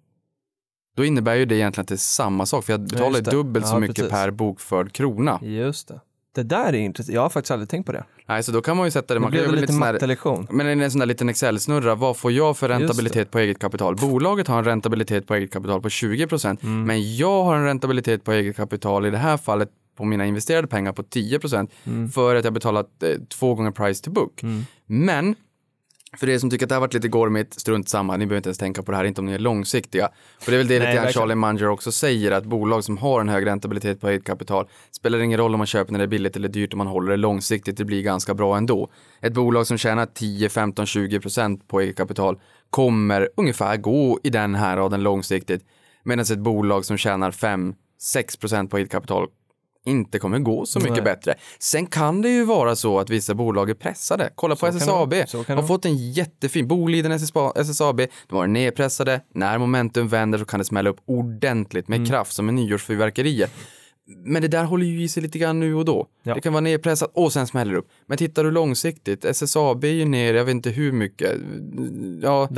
[0.96, 3.74] Då innebär ju det egentligen att det är samma sak, för jag betalar dubbelt så
[3.74, 4.10] Ja, mycket precis.
[4.12, 5.38] per bokförd krona.
[5.42, 6.00] Just det.
[6.34, 7.14] Det där är intressant.
[7.14, 8.04] Jag har faktiskt aldrig tänkt på det.
[8.28, 10.46] Nej, så då kan man ju sätta det, Det man kan blev göra lite mattelektion.
[10.50, 13.96] men en sån där liten Excel-snurra, vad får jag för räntabilitet på eget kapital?
[13.96, 16.84] Bolaget har en räntabilitet på eget kapital på 20 procent, Mm.
[16.84, 20.66] men jag har en räntabilitet på eget kapital i det här fallet på mina investerade
[20.68, 22.08] pengar på 10 procent Mm.
[22.08, 23.08] för att jag betalat eh,
[23.38, 24.40] två gånger price to book.
[24.86, 25.34] Men
[26.18, 28.48] för er som tycker att det har varit lite gormigt, strunt samma, ni behöver inte
[28.48, 30.08] ens tänka på det här, inte om ni är långsiktiga.
[30.40, 31.12] För det är väl det lite.
[31.12, 35.18] Charlie Munger också säger, att bolag som har en hög räntabilitet på eget kapital, spelar
[35.18, 37.16] ingen roll om man köper när det är billigt eller dyrt, om man håller det
[37.16, 38.90] långsiktigt, det blir ganska bra ändå.
[39.20, 44.30] Ett bolag som tjänar 10, 15, 20 procent på eget kapital kommer ungefär gå i
[44.30, 45.64] den här raden långsiktigt,
[46.02, 49.28] medan ett bolag som tjänar 5, 6 procent på eget kapital
[49.86, 51.02] inte kommer gå så mycket Nej.
[51.04, 51.34] bättre.
[51.58, 54.30] Sen kan det ju vara så att vissa bolag är pressade.
[54.34, 55.10] Kolla på det SSAB.
[55.10, 59.20] kan har det fått en jättefin, Boliden SSA SSAB, de var nedpressade.
[59.34, 62.00] När momentum vänder så kan det smälla upp ordentligt Mm.
[62.00, 63.48] med kraft som en nyårsfyrverkerier.
[64.06, 66.06] Men det där håller ju i sig lite grann nu och då.
[66.22, 66.34] Ja.
[66.34, 67.88] Det kan vara nedpressat och sen smäller det upp.
[68.06, 71.30] Men tittar du långsiktigt, SSAB är ju ner, jag vet inte hur mycket.
[72.22, 72.48] Ja.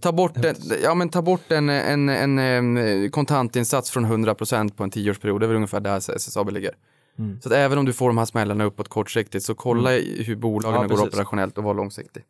[0.00, 4.90] Ta bort, en, ja, men ta bort en, en, en, kontantinsats från 100% på en
[4.90, 5.40] tioårsperiod.
[5.40, 6.74] Det är väl ungefär där SSAB ligger.
[7.18, 7.40] Mm.
[7.40, 10.36] Så att även om du får de här smällarna uppåt kortsiktigt så kolla i hur
[10.36, 11.06] bolagen Ja, går precis.
[11.06, 12.22] operationellt och var långsiktig.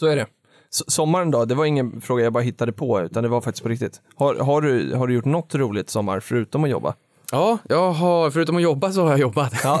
[0.00, 0.26] Så är det.
[0.70, 3.68] Sommaren då, det var ingen fråga jag bara hittade på, utan det var faktiskt på
[3.68, 4.00] riktigt.
[4.14, 6.94] Har, har, du, har du gjort något roligt sommar förutom att jobba?
[7.32, 9.52] Ja, jag har, förutom att jobba så har jag jobbat.
[9.64, 9.80] Ja.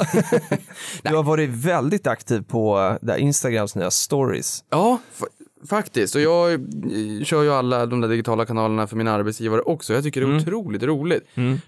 [1.02, 4.64] du har varit väldigt aktiv på Instagrams nya stories.
[4.70, 4.98] Ja,
[5.68, 6.58] Faktiskt, och jag eh,
[7.24, 9.94] kör ju alla de där digitala kanalerna för min arbetsgivare också.
[9.94, 11.22] Jag tycker det är otroligt roligt.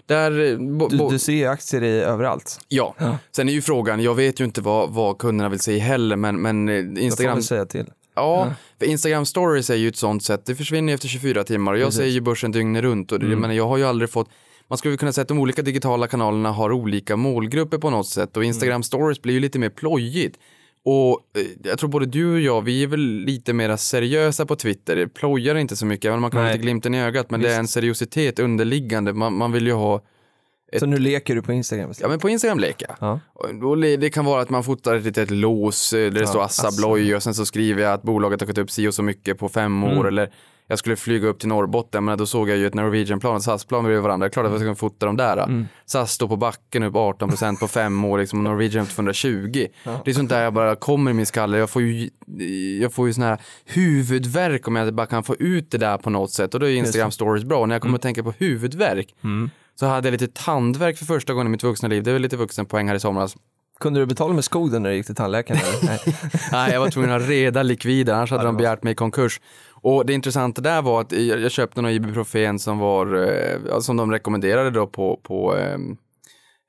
[0.05, 0.57] Där, eh,
[0.89, 2.59] Du, du ser ju aktier i överallt.
[2.67, 2.95] ja.
[3.35, 6.41] sen är ju frågan, jag vet ju inte vad, vad kunderna vill se heller, men,
[6.41, 7.85] men eh, Jag får Instagram, säga till.
[8.15, 11.79] ja, för Instagram stories är ju ett sånt sätt, det försvinner efter 24 timmar och
[11.79, 11.99] jag Precis.
[12.01, 14.29] ser ju börsen dygnet runt och det, men jag har ju aldrig fått
[14.71, 18.37] man skulle kunna säga att de olika digitala kanalerna har olika målgrupper på något sätt
[18.37, 20.39] och Instagram stories blir ju lite mer plojigt.
[20.85, 24.55] Och eh, jag tror både du och jag, vi är väl lite mer seriösa på
[24.55, 24.95] Twitter.
[24.95, 27.31] Det plojar inte så mycket, man kan ha lite glimten i ögat.
[27.31, 29.13] Men det är en seriositet underliggande.
[29.13, 30.01] Man, man vill ju ha,
[30.79, 32.97] Så nu leker du på Instagram ja men på Instagram leker jag.
[32.99, 33.19] Ja.
[33.33, 36.67] Och Det kan vara att man fotar ett litet lås eh, där det står Assa
[36.67, 36.83] Assa.
[36.83, 39.37] Abloy och sen så skriver jag att bolaget har gått upp si och så mycket
[39.37, 40.31] på fem år eller
[40.67, 43.43] jag skulle flyga upp till Norrbotten men då såg jag ju ett Norwegian-plan och ett
[43.43, 44.29] SAS-plan bredvid varandra.
[44.29, 45.65] Klart att jag ska fota dem där.
[45.85, 49.67] SAS står på backen upp 18% på fem år liksom, och Norwegian upp 220.
[50.05, 51.57] Det är sånt där jag bara kommer i min skalle.
[51.57, 52.09] Jag får ju,
[52.81, 56.09] jag får ju sån här huvudvärk om jag bara kan få ut det där på
[56.09, 57.59] något sätt och då är Instagram stories bra.
[57.59, 59.15] Och när jag kommer att tänka på huvudvärk
[59.75, 62.03] så hade jag lite tandvärk för första gången i mitt vuxna liv.
[62.03, 63.35] Det är väl lite vuxenpoäng här i somras.
[63.79, 65.59] Kunde du betala med skogen när du gick till tandläkaren?
[65.83, 65.99] Nej.
[66.51, 69.41] Nej, jag var tvungen att reda likvider, annars hade de begärt mig i konkurs.
[69.81, 74.11] Och det intressanta där var att jag, köpte någon Ibuprofen som var, eh, som de
[74.11, 75.97] rekommenderade då på, på, ehm,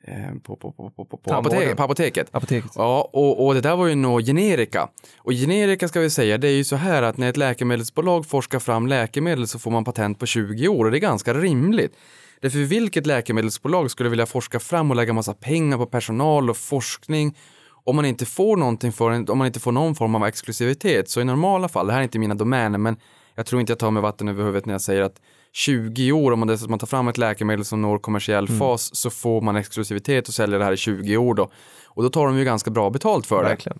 [0.06, 2.28] eh, på, på, på, på, apoteket, apoteket.
[2.32, 2.70] Apoteket.
[2.74, 4.88] Ja, och, och det där var ju nog generika.
[5.18, 8.58] Och generika ska vi säga, det är ju så här att när ett läkemedelsbolag forskar
[8.58, 11.96] fram läkemedel så får man patent på 20 år och det är ganska rimligt.
[12.40, 17.36] Därför vilket läkemedelsbolag skulle vilja forska fram och lägga massa pengar på personal och forskning
[17.84, 21.08] om man inte får någonting för en, om man inte får någon form av exklusivitet.
[21.10, 22.96] Så i normala fall, det här är inte mina domäner, men
[23.34, 25.20] jag tror inte jag tar med vatten över huvudet när jag säger att
[25.52, 29.40] 20 år, om man dessutom tar fram ett läkemedel som når kommersiell fas, så får
[29.40, 31.50] man exklusivitet och säljer det här i 20 år då.
[31.86, 33.48] Och då tar de ju ganska bra betalt för det.
[33.48, 33.78] Verkligen.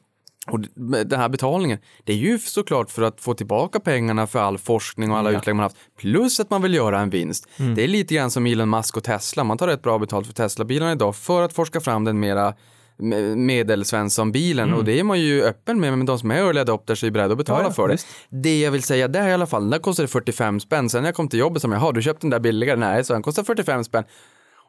[0.51, 0.69] Och d-
[1.05, 5.11] den här betalningen, det är ju såklart för att få tillbaka pengarna för all forskning
[5.11, 7.49] och alla utlägg man haft, plus att man vill göra en vinst.
[7.77, 10.35] Det är lite grann som Elon Musk och Tesla, man tar rätt bra betalt för
[10.35, 12.55] Tesla-bilarna idag för att forska fram den mera
[12.99, 17.03] me- medelsvensson-bilen och det är man ju öppen med, men de som är early adopters
[17.03, 17.95] är ju beredda att betala Ja, för det.
[17.95, 18.07] visst.
[18.29, 21.09] Det jag vill säga där i alla fall, den där kostade 45 spänn, sen när
[21.09, 22.79] jag kom till jobbet som jag har, du köpte den där billigare?
[22.79, 24.05] Nej, så den kostar 45 spänn.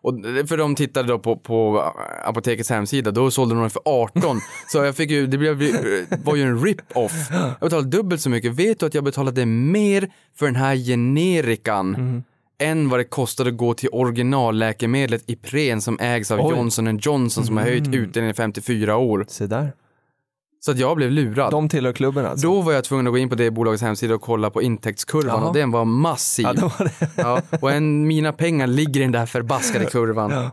[0.05, 0.13] Och
[0.49, 1.91] för de tittade då på, på
[2.25, 4.39] apotekets hemsida, då sålde de den för 18.
[4.71, 5.57] så jag fick ju, det blev,
[6.23, 7.11] var ju en rip-off.
[7.31, 8.51] Jag betalade dubbelt så mycket.
[8.51, 10.09] Vet du att jag betalade mer
[10.39, 12.23] för den här generikan
[12.63, 16.55] än vad det kostade att gå till originalläkemedlet Ipren som ägs av Oj.
[16.55, 19.25] Johnson Johnson som har höjt utdelningen i 54 år.
[19.27, 19.73] Se där.
[20.65, 21.51] Så att jag blev lurad.
[21.51, 22.47] De tillhör klubben alltså?
[22.47, 25.39] Då var jag tvungen att gå in på det bolagets hemsida och kolla på intäktskurvan
[25.39, 25.47] Jaha.
[25.47, 26.47] och den var massiv.
[26.55, 26.91] Ja, var.
[27.15, 30.51] Ja, och en, mina pengar ligger i den där förbaskade kurvan.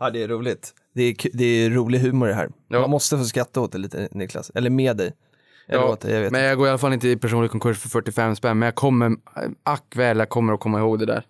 [0.00, 0.74] Ja, det är roligt.
[0.94, 2.48] Det är, det är rolig humor det här.
[2.68, 2.80] Ja.
[2.80, 4.50] Man måste få skratta åt det lite, Niklas.
[4.54, 5.12] Eller med dig.
[5.68, 7.78] Ja, åt dig, jag vet men jag går i alla fall inte i personlig konkurs
[7.78, 9.12] för 45 spänn, men jag kommer,
[9.62, 11.24] ack väl, jag kommer att komma ihåg det där.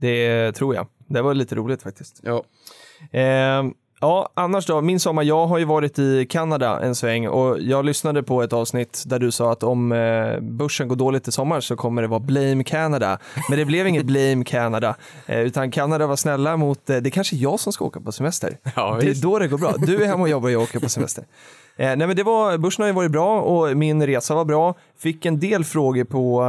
[0.00, 0.86] Det tror jag.
[1.08, 2.20] Det var lite roligt faktiskt.
[2.22, 2.44] Ja.
[3.12, 3.64] Eh,
[4.00, 7.84] ja, annars då, min sommar, jag har ju varit i Kanada en sväng och jag
[7.84, 11.60] lyssnade på ett avsnitt där du sa att om eh, börsen går dåligt i sommar
[11.60, 13.18] så kommer det vara Blame Canada.
[13.48, 17.10] Men det blev inget Blame Canada, eh, utan Kanada var snälla mot, eh, det är
[17.10, 18.58] kanske jag som ska åka på semester.
[18.76, 19.74] Ja, det är då det går bra.
[19.78, 21.24] Du är hemma och jobbar och jag åker på semester.
[21.78, 24.74] Eh, nej men det var, börsen har ju varit bra och min resa var bra.
[24.98, 26.42] Fick en del frågor på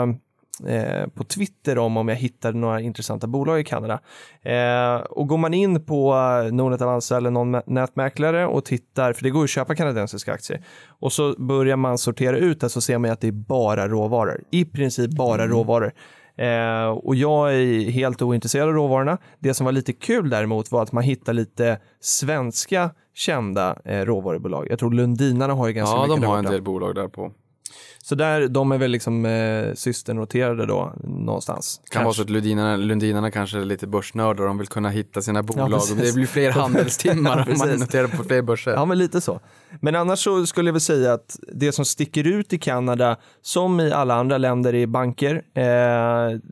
[0.68, 4.00] eh, på Twitter om om jag hittade några intressanta bolag i Kanada.
[4.42, 6.16] Eh, och går man in på
[6.52, 10.34] Nordnet Avanza eller någon mä- nätmäklare och tittar, för det går ju att köpa kanadensiska
[10.34, 10.62] aktier,
[11.00, 14.44] och så börjar man sortera ut det så ser man att det är bara råvaror.
[14.52, 15.94] I princip bara råvaror.
[16.38, 19.18] Eh, och jag är helt ointresserad av råvarorna.
[19.40, 24.68] Det som var lite kul däremot var att man hittar lite svenska kända eh, råvarubolag.
[24.70, 27.32] Jag tror Lundinarna har ju ganska Ja, mycket de har en del bolag där på.
[28.04, 31.82] Så där, de är väl liksom eh, systernoterade då någonstans.
[31.90, 32.18] Kan vara Kanske.
[32.18, 35.72] så att Lundinarna, Lundinarna kanske är lite börsnördar, de vill kunna hitta sina bolag.
[35.72, 35.98] precis.
[35.98, 38.72] det blir fler handelstimmar Ja, om man noterar på fler börser.
[38.72, 39.40] Ja, men lite så.
[39.82, 43.80] Men annars så skulle jag väl säga att det som sticker ut i Kanada, som
[43.80, 45.42] i alla andra länder, är banker.
[45.56, 45.64] Eh,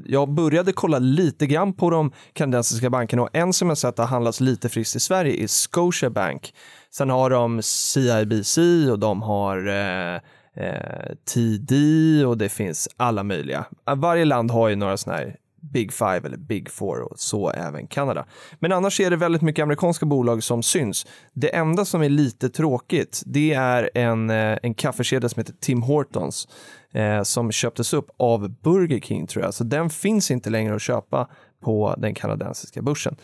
[0.06, 4.06] jag började kolla lite grann på de kanadensiska bankerna och en som jag sett har
[4.06, 6.54] handlats lite friskt i Sverige är Scotiabank.
[6.92, 8.58] Sen har de CIBC
[8.92, 10.20] och de har eh,
[10.58, 13.66] eh, TD och det finns alla möjliga.
[13.84, 17.50] Ah, varje land har ju några sådana här Big Five eller Big Four och så
[17.50, 18.26] även Kanada.
[18.60, 21.06] Men annars är det väldigt mycket amerikanska bolag som syns.
[21.34, 25.82] Det enda som är lite tråkigt, det är en, eh, en kaffekedja som heter Tim
[25.82, 26.48] Hortons
[26.94, 30.82] eh, som köptes upp av Burger King tror jag, så den finns inte längre att
[30.82, 31.30] köpa
[31.62, 33.16] på den kanadensiska börsen.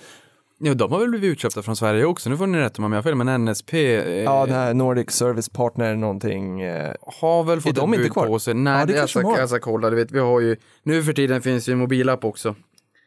[0.66, 2.30] Ja, de har väl blivit utköpta från Sverige också.
[2.30, 4.74] Nu får ni rätta mig om jag har fel, men NSP eh, Ja, den här
[4.74, 6.62] Nordic Service Partner någonting.
[6.62, 8.28] Eh, har väl fått de ett bud kvar?
[8.28, 8.54] på sig.
[8.54, 9.40] Nej, Ja, det jag, kanske ska, de har.
[9.40, 9.90] jag ska kolla.
[9.90, 12.56] Du vet, vi har ju, nu för tiden finns ju en mobilapp också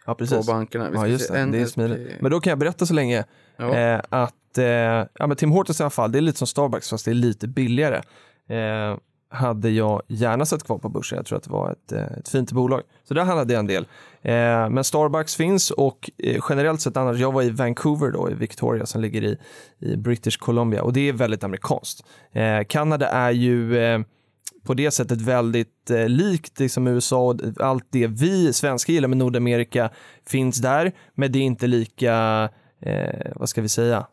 [0.07, 0.47] ja, på precis.
[0.47, 0.91] bankerna.
[0.91, 1.45] Vi Ja, just det.
[1.53, 2.21] Det är smidigt.
[2.21, 3.25] Men då kan jag berätta så länge
[3.57, 3.75] Ja.
[3.77, 6.91] eh, att eh, ja, men Tim Hortons i alla fall, det är lite som Starbucks
[6.91, 7.97] fast det är lite billigare.
[8.49, 8.97] Eh,
[9.29, 11.17] hade jag gärna sett kvar på börsen.
[11.17, 12.83] Jag tror att det var ett, eh, ett fint bolag.
[13.09, 13.87] Så där handlade jag en del.
[14.23, 18.35] Eh, men Starbucks finns och eh, generellt sett annars, jag var i Vancouver då, i
[18.35, 19.39] Victoria som ligger i,
[19.79, 22.07] i British Columbia och det är väldigt amerikanskt.
[22.33, 24.01] Eh, Kanada är ju eh,
[24.67, 29.19] på det sättet väldigt eh, likt liksom USA och allt det vi svenskar gillar med
[29.19, 29.91] Nordamerika
[30.27, 32.49] finns där, men det är inte lika,
[32.81, 34.07] eh, vad ska vi säga,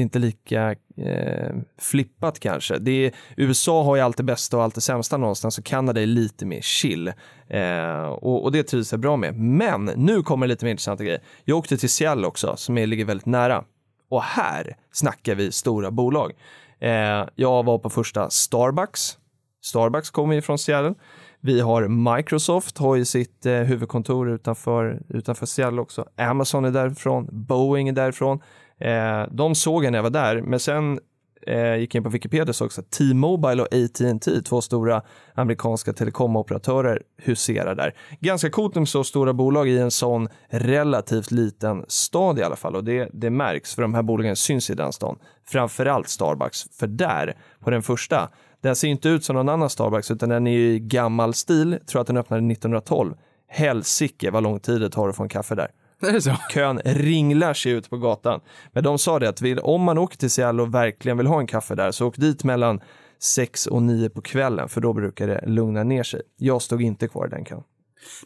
[0.00, 2.78] det är inte lika eh, flippat kanske.
[2.78, 6.02] Det är, USA har ju allt det bästa och allt det sämsta någonstans och Kanada
[6.02, 7.12] är lite mer chill.
[7.48, 9.34] Eh, och, och det trivs jag bra med.
[9.34, 11.20] Men nu kommer lite mer intressanta grejer.
[11.44, 13.64] Jag åkte till Seattle också, som är, ligger väldigt nära.
[14.10, 16.32] Och här snackar vi stora bolag.
[16.80, 19.18] Eh, jag var på första Starbucks.
[19.62, 20.94] Starbucks kommer ju från Seattle.
[21.40, 26.08] Vi har Microsoft, har ju sitt eh, huvudkontor utanför, utanför Seattle också.
[26.16, 28.40] Amazon är därifrån, Boeing är därifrån.
[28.80, 31.00] Eh, de såg jag när jag var där, men sen
[31.46, 35.02] eh, gick jag in på Wikipedia och såg också att T-Mobile och AT&T, två stora
[35.34, 37.94] amerikanska telekomoperatörer, huserar där.
[38.20, 42.76] Ganska coolt med så stora bolag i en sån relativt liten stad i alla fall
[42.76, 45.18] och det, det märks för de här bolagen syns i den stan.
[45.48, 48.28] Framförallt Starbucks, för där, på den första,
[48.60, 51.86] den ser inte ut som någon annan Starbucks utan den är i gammal stil, jag
[51.86, 53.14] tror att den öppnade 1912.
[53.48, 55.70] Helsike vad lång tid det tar att få en kaffe där
[56.08, 56.36] Är det så?
[56.50, 58.40] kön ringlar sig ut på gatan.
[58.72, 61.40] Men de sa det att vill, om man åker till Seattle och verkligen vill ha
[61.40, 62.80] en kaffe där så åk dit mellan
[63.18, 66.22] 6 och 9 på kvällen för då brukar det lugna ner sig.
[66.36, 67.62] Jag stod inte kvar i den kön.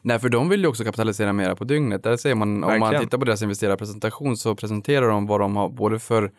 [0.02, 2.02] Nej, för de vill ju också kapitalisera mera på dygnet.
[2.02, 5.68] Där ser man, om man tittar på deras investerarpresentation så presenterar de vad de har
[5.68, 6.30] både för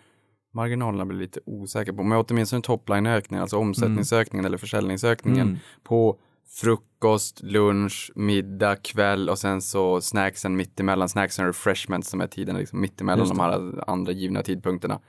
[0.54, 5.60] marginalerna blir lite osäker på, men åtminstone topline-ökningen, alltså omsättningsökningen eller försäljningsökningen Mm.
[5.84, 6.17] på
[6.49, 12.58] frukost, lunch, middag, kväll och sen så snacksen mittemellan, snacks and refreshments som är tiden
[12.58, 14.99] liksom mittemellan de här andra givna tidpunkterna.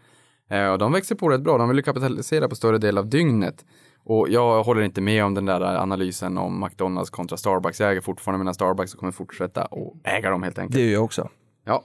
[0.50, 3.08] Eh, och de växer på rätt bra, de vill ju kapitalisera på större del av
[3.08, 3.64] dygnet.
[4.04, 7.80] Och jag håller inte med om den där analysen om McDonalds kontra Starbucks.
[7.80, 10.74] Jag äger fortfarande mina Starbucks och kommer fortsätta och äga dem helt enkelt.
[10.76, 11.28] Det gör jag också.
[11.66, 11.84] Ja.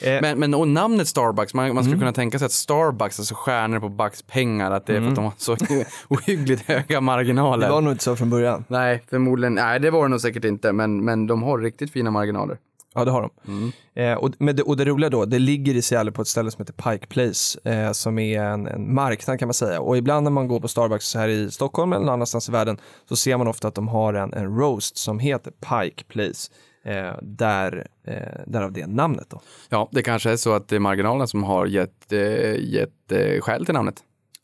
[0.00, 3.34] Eh, Men, men och namnet Starbucks, man, man skulle kunna tänka sig att Starbucks, alltså
[3.34, 5.56] stjärnor på Bucks pengar, att det är för att de har så
[6.08, 7.66] ohyggligt höga marginaler.
[7.66, 8.64] det var nog inte så från början.
[8.68, 12.10] Nej, förmodligen, nej det var det nog säkert inte, men, men de har riktigt fina
[12.10, 12.58] marginaler.
[12.94, 13.72] Ja, det har de.
[14.02, 16.64] Eh, och, det, och det roliga då, det ligger i Seattle på ett ställe som
[16.66, 19.80] heter Pike Place, eh, som är en, en marknad kan man säga.
[19.80, 22.78] Och ibland när man går på Starbucks här i Stockholm eller någon annanstans i världen
[23.08, 26.50] så ser man ofta att de har en, en roast som heter Pike Place.
[26.84, 28.14] Eh, där, eh,
[28.46, 29.40] därav det namnet då.
[29.68, 33.40] Ja, det kanske är så att det är marginalerna som har gett, eh, gett eh,
[33.40, 33.94] skäl till namnet.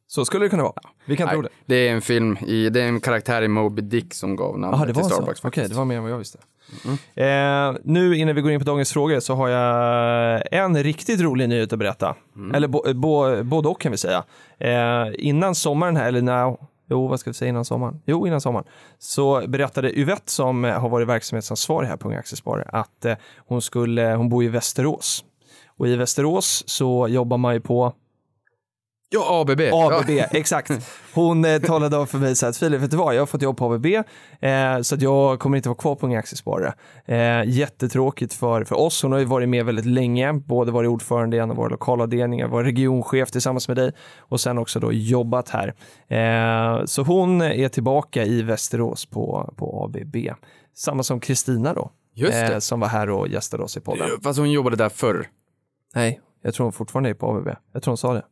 [0.09, 0.75] Så skulle det kunna vara.
[1.05, 1.75] Vi kan tro Nej, det.
[1.75, 4.79] det är en film, i, det är en karaktär i Moby Dick som gav namnet
[4.79, 5.15] Jaha, det till var så?
[5.15, 5.41] Starbucks.
[5.41, 5.71] Okej, faktiskt.
[5.71, 6.39] det var mer än vad jag visste.
[7.15, 11.49] Eh, nu innan vi går in på dagens frågor så har jag en riktigt rolig
[11.49, 12.17] nyhet att berätta.
[12.55, 14.25] Eller bo, bo, både och kan vi säga.
[14.59, 16.57] Eh, innan sommaren här, eller när,
[16.91, 18.01] jo vad ska vi säga innan sommaren?
[18.05, 18.67] Jo, innan sommaren.
[18.99, 23.15] Så berättade Yvette som eh, har varit verksamhetsansvarig här på Unga Aktiesparare att eh,
[23.47, 25.25] hon, skulle, hon bor i Västerås.
[25.79, 27.93] Och i Västerås så jobbar man ju på
[29.17, 29.61] Ja, ABB.
[29.73, 30.25] ABB, Ja.
[30.31, 30.71] exakt.
[31.15, 33.27] Hon eh, talade om för mig så här att Filip, vet du vad, jag har
[33.27, 36.75] fått jobb på ABB eh, så att jag kommer inte vara kvar på Unga Aktiesparare.
[37.05, 41.37] Eh, jättetråkigt för, för oss, hon har ju varit med väldigt länge, både varit ordförande
[41.37, 45.49] i en av våra lokalavdelningar, var regionchef tillsammans med dig och sen också då jobbat
[45.49, 45.75] här.
[46.09, 50.17] Eh, så hon är tillbaka i Västerås på, på ABB.
[50.75, 51.91] Samma som Kristina då,
[52.53, 54.07] eh, som var här och gästade oss i podden.
[54.23, 55.27] Fast hon jobbade där förr.
[55.95, 57.49] Nej, jag tror hon fortfarande är på ABB.
[57.73, 58.23] Jag tror hon sa det.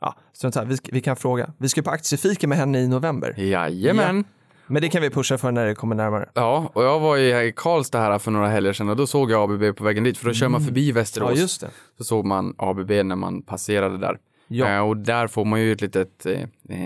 [0.00, 0.64] Ja, strunt här.
[0.64, 1.50] Vi, vi kan fråga.
[1.58, 3.34] Vi ska på aktiefika med henne i november.
[3.40, 4.24] Jajamän.
[4.66, 6.28] Men det kan vi pusha för när det kommer närmare.
[6.34, 9.42] Ja, och jag var i Karlstad här för några helger sedan och då såg jag
[9.52, 11.26] ABB på vägen dit, för då kör man förbi Västerås.
[11.28, 11.36] Mm.
[11.36, 11.68] Ja, just det.
[11.98, 14.18] Så såg man ABB när man passerade där.
[14.48, 14.68] Ja.
[14.74, 16.40] Eh, och där får man ju ett litet, eh,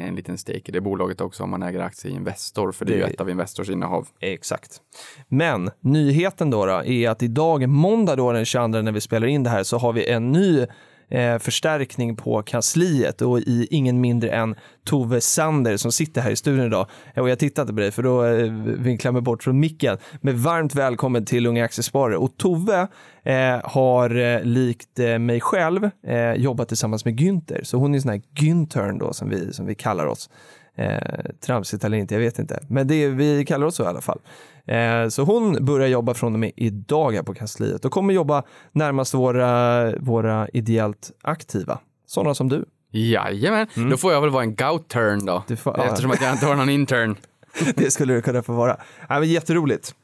[0.09, 2.93] en liten stake i det bolaget också om man äger aktier i Investor, för det
[2.93, 4.09] är ju Det- ett av Investors innehav.
[4.21, 4.81] Exakt.
[5.29, 9.43] Men nyheten då, då är att idag, måndag då den 22 när vi spelar in
[9.43, 10.67] det här, så har vi en ny
[11.13, 16.37] eh, förstärkning på kansliet och i ingen mindre än Tove Sander som sitter här i
[16.37, 16.87] studion idag.
[17.17, 19.99] Och jag tittar inte på dig för då eh, vinklar jag mig bort från micken.
[20.21, 22.17] Men varmt välkommen till Unga Aktiesparare.
[22.17, 22.89] Och Tove
[23.23, 27.65] eh, har eh, likt eh, mig själv eh, jobbat tillsammans med Günther.
[27.65, 30.31] Så hon är en sån här Güntern då som vi, som vi kallar oss.
[30.77, 30.99] Eh,
[31.47, 32.61] tramsigt eller inte, jag vet inte.
[32.69, 34.19] Men det, vi kallar oss så i alla fall.
[34.67, 38.43] Eh, så hon börjar jobba från och med idag här på kansliet och kommer jobba
[38.73, 42.65] närmast våra, våra ideellt aktiva, sådana som du.
[42.91, 45.45] Jajamän, då får jag väl vara en gout-turn då.
[45.49, 45.85] Du får- ja.
[45.85, 47.17] Eftersom att jag inte har någon intern.
[47.77, 48.77] Det skulle det kunna få vara.
[49.09, 49.95] Ja, men jätteroligt.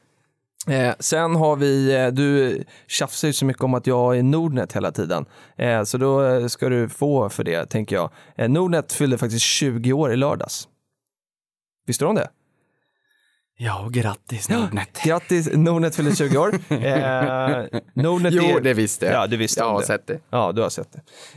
[0.69, 4.73] Eh, sen har vi, eh, du tjafsar ju så mycket om att jag är Nordnet
[4.73, 5.25] hela tiden.
[5.57, 8.11] Eh, så då eh, ska du få för det, tänker jag.
[8.35, 10.67] Eh, Nordnet fyllde faktiskt 20 år i lördags.
[11.87, 12.29] Visste du om det?
[13.61, 15.01] Ja, grattis Nordnet.
[15.03, 16.51] Grattis, Nordnet fyllde 20 år.
[16.69, 18.61] Eh, Nordnet Jo, är...
[18.61, 19.15] det visste jag.
[19.15, 19.85] Ja, du visste jag har det.
[19.85, 20.19] sett det.
[20.29, 20.87] Ja, du har sett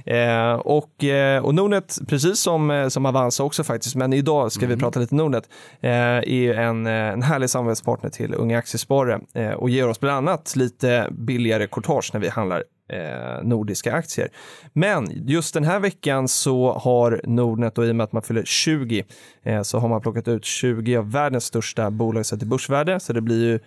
[0.05, 0.21] det.
[0.21, 4.67] Eh, och, eh, och Nordnet, precis som, eh, som Avanza också faktiskt, men idag ska
[4.67, 5.45] vi prata lite Nordnet,
[5.81, 10.01] eh, är ju en, eh, en härlig samarbetspartner till Unga Aktiesparare eh, och ger oss
[10.01, 14.29] bland annat lite billigare courtage när vi handlar eh, nordiska aktier.
[14.73, 18.45] Men just den här veckan så har Nordnet och i och med att man fyller
[18.45, 19.05] 20
[19.43, 23.13] eh, så har man plockat ut 20 av världens största bolag sett till börsvärde, så
[23.13, 23.59] det blir ju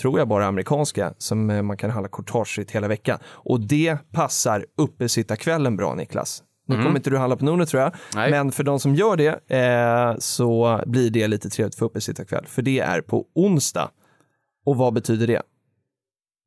[0.00, 3.18] tror jag bara amerikanska som eh, man kan handla courtagefritt hela veckan.
[3.26, 6.42] Och det passar uppesittarkvällen bra Niklas.
[6.66, 8.30] Nu kommer inte du handla på Nordnet tror jag, Nej.
[8.30, 12.62] men för de som gör det eh, så blir det lite trevligt för uppesittarkväll, för
[12.62, 13.90] det är på onsdag.
[14.66, 15.42] Och vad betyder det?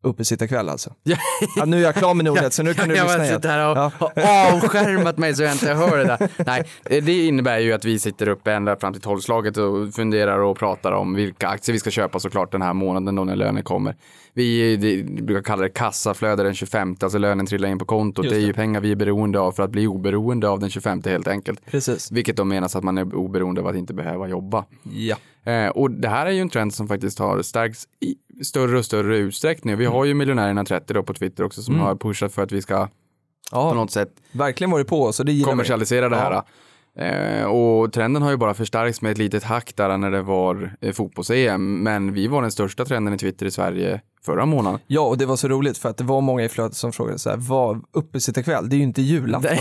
[0.03, 0.93] Uppesittarkväll alltså.
[1.03, 3.35] Ja, nu är jag klar med Nordnet så nu kan du jag lyssna har igen.
[3.35, 6.29] suttit här och har avskärmat mig så jag inte hör det där.
[6.45, 6.63] Nej,
[7.01, 10.91] det innebär ju att vi sitter uppe ända fram till tolvslaget och funderar och pratar
[10.91, 13.95] om vilka aktier vi ska köpa såklart den här månaden då när lönen kommer.
[14.33, 18.25] Vi det, brukar kalla det kassaflöde den 25, alltså lönen trillar in på kontot.
[18.25, 18.47] Just Det är det.
[18.47, 21.65] ju pengar vi är beroende av för att bli oberoende av den 25 helt enkelt.
[21.65, 22.11] Precis.
[22.11, 24.65] Vilket då menas att man är oberoende av att inte behöva jobba.
[24.83, 25.15] Ja.
[25.47, 28.85] Eh, och det här är ju en trend som faktiskt har stärkts i större och
[28.85, 29.77] större utsträckning.
[29.77, 32.61] Vi har ju miljonärerna 30 då på Twitter också som har pushat för att vi
[32.61, 32.91] ska på
[33.51, 35.51] ja, något sätt verkligen varit på och det gillar vi.
[35.51, 36.31] kommersialisera det här.
[36.31, 36.45] Ja.
[37.03, 40.75] Eh, och trenden har ju bara förstärkts med ett litet hack där när det var
[40.81, 41.83] eh, fotbolls-EM.
[41.83, 44.79] Men vi var den största trenden i Twitter i Sverige förra månaden.
[44.87, 47.19] Ja, och det var så roligt för att det var många i flödet som frågade
[47.19, 49.51] så här, vad uppesittarkväll, det är ju inte julafton.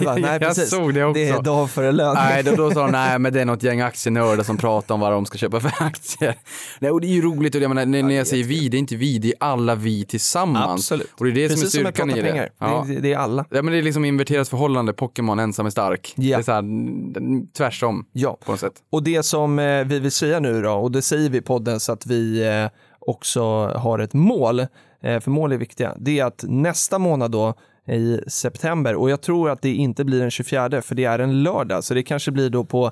[0.00, 0.20] Nej?
[0.22, 0.70] Nej, jag precis.
[0.70, 1.20] såg det också.
[1.22, 2.14] Det är dag före lön.
[2.14, 5.00] Nej, då, då sa de, nej men det är något gäng aktienördar som pratar om
[5.00, 6.34] vad de ska köpa för aktier.
[6.78, 8.76] Nej, och det är ju roligt, och jag menar, när, när jag säger vi, det
[8.76, 10.72] är inte vi, det är alla vi tillsammans.
[10.72, 11.12] Absolut.
[11.18, 12.48] Och det är det Precis som är som styrkan med i det.
[12.58, 12.84] Ja.
[12.88, 13.44] Det, det är alla.
[13.50, 16.12] Ja, men det är liksom inverterat förhållande, Pokémon ensam är stark.
[16.16, 16.22] Ja.
[16.22, 18.72] Det är så här, tvärsom Ja, på något sätt.
[18.90, 21.80] och det som eh, vi vill säga nu då, och det säger vi i podden
[21.80, 22.70] så att vi eh,
[23.06, 24.60] också har ett mål,
[25.00, 27.54] eh, för mål är viktiga, det är att nästa månad då
[27.86, 31.42] i september, och jag tror att det inte blir den 24, för det är en
[31.42, 32.90] lördag, så det kanske blir då på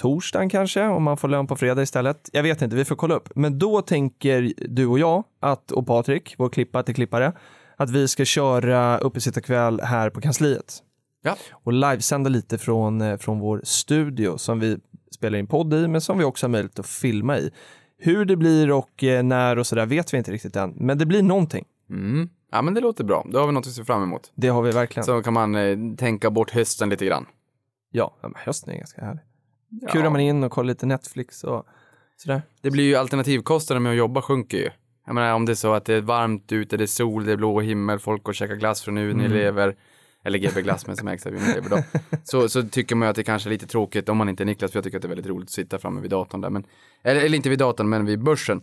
[0.00, 2.30] torsdagen kanske, om man får lön på fredag istället.
[2.32, 3.28] Jag vet inte, vi får kolla upp.
[3.34, 7.32] Men då tänker du och jag, att, och Patrik, vår klippa till klippare,
[7.76, 10.82] att vi ska köra uppesittarkväll här på kansliet.
[11.22, 11.36] Ja.
[11.52, 14.78] Och livesända lite från, eh, från vår studio som vi
[15.14, 17.50] spelar in podd i, men som vi också har möjlighet att filma i.
[18.04, 21.06] Hur det blir och eh, när och sådär vet vi inte riktigt än, men det
[21.06, 21.64] blir någonting.
[21.90, 22.28] Mm.
[22.52, 23.26] Ja, men det låter bra.
[23.28, 24.32] Då har vi något att se fram emot.
[24.34, 25.04] Det har vi verkligen.
[25.04, 27.26] Så kan man eh, tänka bort hösten lite grann.
[27.90, 29.22] Ja, men hösten är ganska härlig.
[29.90, 31.66] Kurar man in och kollar lite Netflix och
[32.16, 32.42] sådär.
[32.60, 34.70] Det blir ju alternativkostnaden med att jobba sjunker ju.
[35.06, 37.32] Jag menar om det är så att det är varmt ute, det är sol, det
[37.32, 39.76] är blå himmel, folk går och käkar glass från Unilever,
[40.24, 41.82] eller GB Glass men som ägs av Unilever då.
[42.24, 44.44] Så, så tycker man ju att det kanske är lite tråkigt om man inte är
[44.44, 46.50] Niklas, för jag tycker att det är väldigt roligt att sitta framme vid datorn där.
[46.50, 46.64] Men,
[47.02, 48.62] eller, eller inte vid datorn, men vid börsen.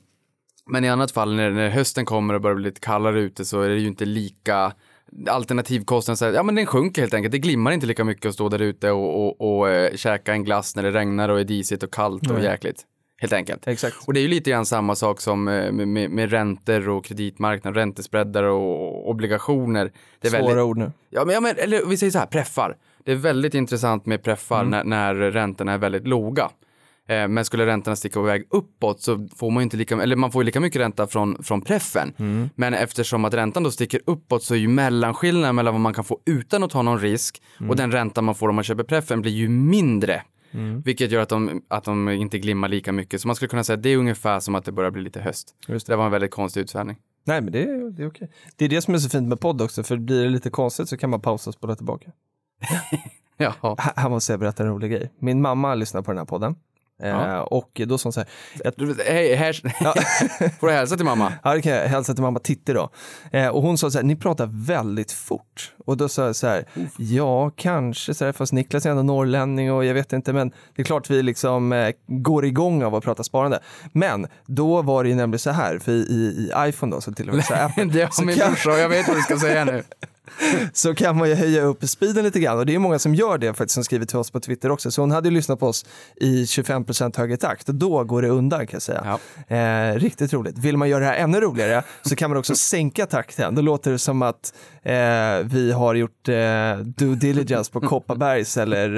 [0.66, 3.62] Men i annat fall när, när hösten kommer och börjar bli lite kallare ute så
[3.62, 4.74] är det ju inte lika
[5.28, 7.32] alternativkostnaden, så här, ja men den sjunker helt enkelt.
[7.32, 10.44] Det glimmar inte lika mycket att stå där ute och, och, och äh, käka en
[10.44, 12.86] glass när det regnar och är disigt och kallt och jäkligt.
[13.20, 13.68] Helt enkelt.
[13.68, 13.96] Exakt.
[14.08, 17.06] Och det är ju lite grann samma sak som eh, med, med, med räntor och
[17.06, 19.92] kreditmarknad, räntespreadar och obligationer.
[20.20, 20.92] Det är Svåra väldigt, ord nu.
[21.10, 22.78] ja, men, ja, men eller vi säger så här, preffar.
[23.06, 26.50] Det är väldigt intressant med preffar när, när räntorna är väldigt låga.
[27.08, 30.32] Eh, men skulle räntorna sticka på väg uppåt så får man inte lika, eller man
[30.32, 32.14] får lika mycket ränta från, från preffen.
[32.56, 36.04] Men eftersom att räntan då sticker uppåt så är ju mellanskillnaden mellan vad man kan
[36.04, 39.22] få utan att ta någon risk och den ränta man får om man köper preffen
[39.22, 40.22] blir ju mindre.
[40.86, 43.22] Vilket gör att de, att de inte glimmar lika mycket.
[43.22, 45.22] Så man skulle kunna säga att det är ungefär som att det börjar bli lite
[45.22, 45.56] höst.
[45.68, 45.96] Just det.
[45.96, 46.98] var en väldigt konstig utsvävning.
[47.24, 48.30] Nej, men det är, det är okej.
[48.56, 50.90] Det är det som är så fint med podd också, för blir det lite konstigt
[50.90, 52.12] så kan man pausa och spola tillbaka.
[53.42, 53.76] Ja.
[53.96, 55.12] Här måste jag berätta en rolig grej.
[55.20, 56.56] Min mamma lyssnar på den här podden.
[57.04, 57.42] Eh, Ja.
[57.44, 58.30] och då sa hon så här,
[59.06, 59.54] Hej, här...
[60.60, 61.34] får du hälsa till mamma?
[61.44, 62.90] ja, det kan jag hälsa till mamma Titti då.
[63.32, 65.74] Eh, och hon sa så här, ni pratar väldigt fort.
[65.86, 66.66] Och då sa jag så här,
[66.98, 70.82] ja kanske så här, fast Niklas är ändå norrlänning och jag vet inte, men det
[70.82, 73.60] är klart vi liksom eh, går igång av att prata sparande.
[73.94, 77.12] Men då var det ju nämligen så här, för i, i, i iPhone då så
[77.14, 79.18] till och med så här, Apple, Det har min kan- brorsa och jag vet vad
[79.18, 79.84] du ska säga nu.
[80.74, 82.58] så kan man ju höja upp speeden lite grann.
[82.58, 84.92] Och det är många som gör det faktiskt, som skriver till oss på Twitter också.
[84.92, 88.30] Så hon hade ju lyssnat på oss i 25% högre takt och då går det
[88.30, 89.20] undan kan jag säga.
[89.48, 89.56] Ja.
[89.56, 90.58] Eh, riktigt roligt.
[90.58, 93.56] Vill man göra det här ännu roligare så kan man också sänka takten.
[93.56, 94.94] Då låter det som att eh,
[95.44, 98.98] vi har gjort eh, due diligence på Kopparbergs eller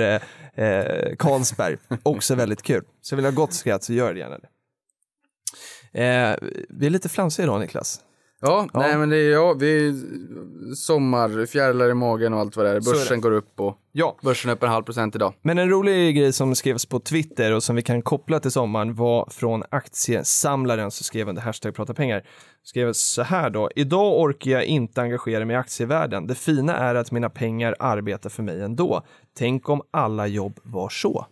[0.56, 1.78] eh, eh, Carlsberg.
[2.04, 2.84] Också väldigt kul.
[3.02, 4.48] Så vill jag ha gott skratt så gör det gärna det.
[5.94, 6.36] Eh,
[6.70, 8.00] vi är lite flamsiga idag Niklas.
[8.44, 9.94] Ja, nej men det är ja, vi är
[10.76, 12.76] sommar, fjärilar i magen och allt vad det är.
[12.76, 13.22] Är Börsen det.
[13.22, 14.18] går upp och Ja.
[14.22, 15.34] börsen är upp en halv procent idag.
[15.42, 18.96] Men en rolig grej som skrevs på Twitter och som vi kan koppla till sommaren
[18.96, 22.24] var från aktiesamlaren som skrev under hashtag prata pengar.
[22.64, 23.70] Skrev så här då.
[23.76, 26.28] Idag orkar jag inte engagera mig i aktievärlden.
[26.28, 29.02] Det fina är att mina pengar arbetar för mig ändå.
[29.38, 31.26] Tänk om alla jobb var så.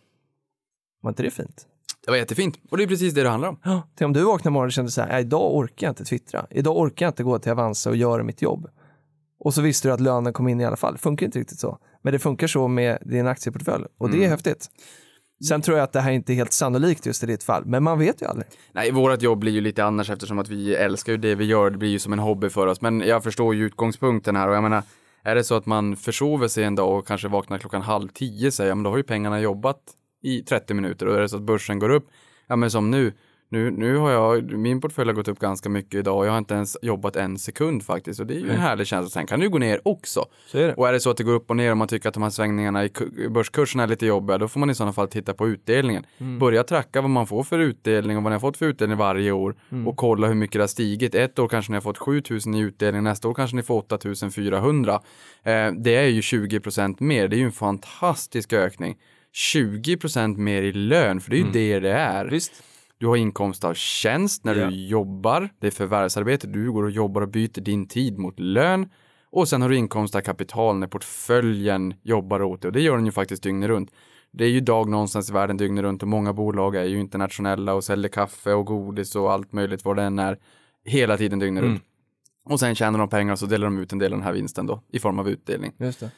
[1.01, 1.66] Var inte det fint?
[2.10, 2.60] Det var jättefint.
[2.72, 3.60] Och det är precis det det handlar om.
[3.64, 3.82] Ja.
[3.97, 6.45] Tänk om du vaknar imorgon och kände så här, "Nej, idag orkar jag inte twittra.
[6.49, 8.68] Idag orkar jag inte gå till Avanza och göra mitt jobb.
[9.39, 10.93] Och så visste du att lönen kom in i alla fall.
[10.93, 11.78] Det funkar inte riktigt så.
[12.01, 14.68] Men det funkar så med din aktieportfölj och det är häftigt.
[15.47, 17.84] Sen tror jag att det här inte är helt sannolikt just i ditt fall, men
[17.84, 18.47] man vet ju aldrig.
[18.72, 21.70] Nej, vårt jobb blir ju lite annars eftersom att vi älskar ju det vi gör.
[21.70, 22.82] Det blir ju som en hobby för oss.
[22.82, 24.84] Men jag förstår ju utgångspunkten här och jag menar,
[25.24, 28.51] är det så att man försover sig en dag och kanske vaknar klockan halv tio,
[28.51, 29.80] säger jag, men då har ju pengarna jobbat
[30.22, 32.07] i 30 minuter och är det så att börsen går upp,
[32.47, 33.13] ja men som nu,
[33.51, 36.38] nu, nu har jag, min portfölj har gått upp ganska mycket idag och jag har
[36.38, 39.09] inte ens jobbat en sekund faktiskt och det är ju en härlig känsla.
[39.09, 40.26] Sen kan det ju gå ner också.
[40.47, 40.80] Så är.
[40.80, 42.24] Och är det så att det går upp och ner och man tycker att de
[42.24, 45.07] här svängningarna i ku- i börskurserna är lite jobbiga, då får man i sådana fall
[45.07, 46.05] titta på utdelningen.
[46.39, 49.32] Börja tracka vad man får för utdelning och vad ni har fått för utdelning varje
[49.32, 49.55] år
[49.88, 51.15] och kolla hur mycket det har stigit.
[51.15, 54.93] Ett år kanske ni har fått 7000 i utdelning, nästa år kanske ni får 8400.
[55.43, 58.95] Eh, det är ju 20% mer, det är ju en fantastisk ökning.
[59.36, 62.25] 20% mer i lön, för det är ju det det är.
[62.25, 62.63] Visst.
[62.97, 64.65] Du har inkomst av tjänst när Ja.
[64.69, 65.49] du jobbar.
[65.59, 66.47] Det är förvärvsarbete.
[66.47, 68.89] Du går och jobbar och byter din tid mot lön.
[69.32, 72.67] Och sen har du inkomst av kapital när portföljen jobbar åt dig.
[72.69, 73.91] Och det gör den ju faktiskt dygnet runt.
[74.32, 77.73] Det är ju dag någonstans i världen dygnet runt och många bolag är ju internationella
[77.73, 80.38] och säljer kaffe och godis och allt möjligt vad det än är.
[80.86, 81.84] Hela tiden dygnet runt.
[82.45, 84.34] Och sen tjänar de pengar och så delar de ut en del av den här
[84.34, 85.71] vinsten då i form av utdelning.
[85.80, 86.11] Just det.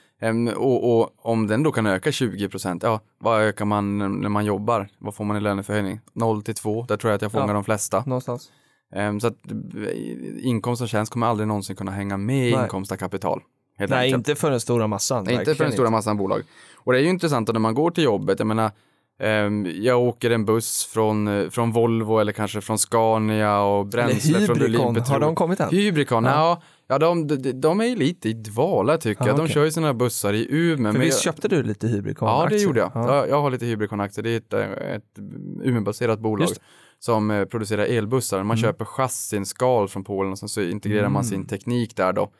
[0.57, 4.45] Och, och om den då kan öka 20 procent, ja, vad ökar man när man
[4.45, 4.88] jobbar?
[4.99, 5.99] Vad får man i löneförhöjning?
[6.13, 7.53] 0 till 2, där tror jag att jag fångar Ja.
[7.53, 8.03] de flesta.
[8.05, 8.51] Någonstans.
[9.22, 12.63] Så att eh, inkomst av tjänst kommer aldrig någonsin kunna hänga med Nej.
[12.63, 13.41] inkomst av kapital.
[13.80, 14.15] Nej, enkelt.
[14.17, 15.24] inte för den stora massan.
[15.24, 16.41] Nej, inte för den stora massan bolag.
[16.76, 18.72] Och det är ju intressant då när man går till jobbet, jag menar,
[19.82, 24.57] jag åker en buss från, eh, från Volvo eller kanske från Scania och bränsle från
[24.57, 25.69] Lundin har de kommit än?
[25.69, 26.32] Hybricon, Ja.
[26.32, 26.61] ja,
[26.92, 29.38] ja de, de, de är ju lite i dvala tycker Ja, jag.
[29.38, 29.54] De okej.
[29.54, 30.92] kör ju sina bussar i Umeå.
[30.94, 32.28] För visst jag- köpte du lite Hybricon?
[32.28, 32.92] Ja, det gjorde jag.
[32.94, 33.16] Ja.
[33.16, 34.24] Jag, jag har lite Hybricon-aktier.
[34.24, 35.20] Det är ett, eh, ett
[35.64, 36.48] Umeå-baserat bolag
[37.00, 38.38] som eh, producerar elbussar.
[38.38, 38.58] Man Mm.
[38.58, 41.24] köper chassin, skal från Polen och sen så integrerar man Mm.
[41.24, 42.32] sin teknik där då.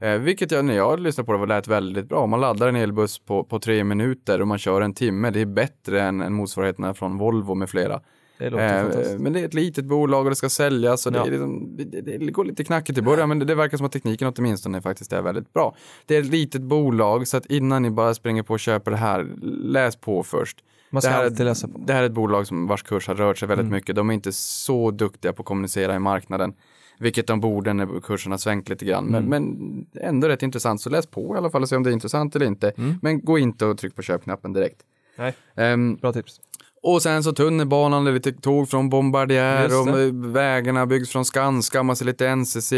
[0.00, 2.26] Eh, vilket jag, när jag lyssnade på det var lät väldigt bra.
[2.26, 5.30] Man laddar en elbuss på, på tre minuter och man kör en timme.
[5.30, 8.00] Det är bättre än, än motsvarigheterna från Volvo med flera.
[8.38, 11.24] Det Eh, men det är ett litet bolag och det ska säljas och det, Ja.
[11.24, 14.32] liksom, det, det, det går lite knackigt i början men det, verkar som att tekniken
[14.36, 15.76] åtminstone faktiskt är väldigt bra.
[16.06, 18.96] Det är ett litet bolag så att innan ni bara springer på och köper det
[18.96, 19.26] här,
[19.62, 20.58] läs på först.
[20.90, 21.78] Man ska det här, alltid läsa på.
[21.86, 23.74] det här är ett bolag som vars kurs har rört sig väldigt Mm.
[23.76, 23.96] mycket.
[23.96, 26.52] De är inte så duktiga på att kommunicera i marknaden.
[27.00, 29.08] Vilket de borde när kursen har svängt lite grann.
[29.08, 29.24] Mm.
[29.24, 30.80] Men, men ändå rätt intressant.
[30.80, 32.70] Så läs på i alla fall och se om det är intressant eller inte.
[32.70, 32.94] Mm.
[33.02, 34.80] Men gå inte och tryck på köpknappen direkt.
[35.18, 36.40] Nej, Ehm, bra tips.
[36.82, 39.88] Och sen så tunnelbanan, det är lite tåg från Bombardier och
[40.36, 42.72] vägarna byggs från Skanska, man ser lite NCC,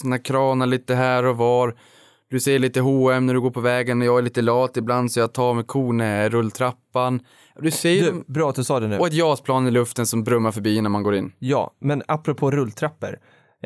[0.00, 1.74] såna kranar lite här och var.
[2.30, 5.20] Du ser lite H&M när du går på vägen, jag är lite lat ibland så
[5.20, 7.20] jag tar med kone rulltrappan.
[7.60, 8.98] Du ser Du, bra att du sa det nu.
[8.98, 11.32] och ett JAS-plan i luften som brummar förbi när man går in.
[11.38, 13.18] Ja, men apropå rulltrappor.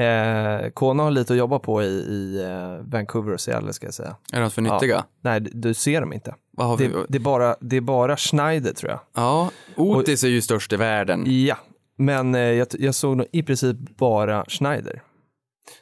[0.04, 3.94] Eh, Kona har lite att jobba på i, i eh, Vancouver och Seattle ska jag
[3.94, 4.16] säga.
[4.32, 5.04] Är de för nyttiga?
[5.20, 6.34] Nej, d- du ser dem inte.
[6.78, 9.00] Det, det, är bara, det är bara Schneider tror jag.
[9.14, 11.24] Ja, Otis är ju störst i världen.
[11.46, 11.56] Ja,
[11.96, 15.02] men eh, jag, jag såg nog i princip bara Schneider.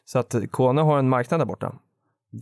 [0.05, 1.73] Så att Kona har en marknad där borta.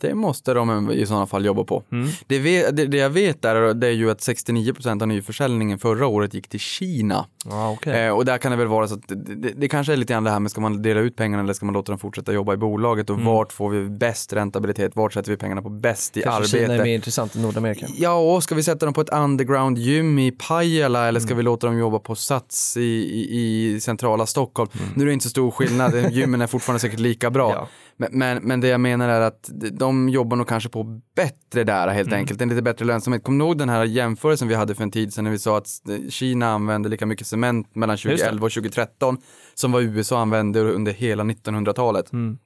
[0.01, 1.83] Det måste de i sådana fall jobba på.
[1.93, 2.09] Mm.
[2.27, 6.07] Det, vet, det, det jag vet där, det är ju att 69% av nyförsäljningen förra
[6.07, 7.27] året gick till Kina.
[7.45, 8.07] Ja, okej.
[8.07, 10.25] Eh, och där kan det väl vara så att det, det, kanske är lite grann
[10.25, 12.55] det här med ska man dela ut pengarna eller ska man låta dem fortsätta jobba
[12.55, 16.23] i bolaget och vart får vi bäst räntabilitet, vart sätter vi pengarna på bäst i
[16.23, 16.85] Kanske Kina är arbete.
[16.85, 17.87] mer intressant än Nordamerika.
[17.97, 21.43] Ja, och ska vi sätta dem på ett underground gym i Pajala eller ska vi
[21.43, 24.71] låta dem jobba på Sats i, i, i centrala Stockholm?
[24.95, 27.51] Nu är det inte så stor skillnad, gymmen är fortfarande säkert lika bra.
[27.53, 27.69] Ja.
[27.97, 31.89] Men, men, men det jag menar är att de jobbar nog kanske på bättre där
[31.89, 32.19] helt Mm.
[32.21, 33.25] enkelt, en lite bättre lönsamhet.
[33.25, 35.59] Kommer du ihåg den här jämförelsen vi hade för en tid sedan när vi sa
[35.59, 35.69] att
[36.09, 38.11] Kina använde lika mycket cement mellan Just det.
[38.17, 39.19] 2011 och 2013
[39.55, 42.13] som vad USA använde under hela 1900-talet.
[42.13, 42.39] Mm.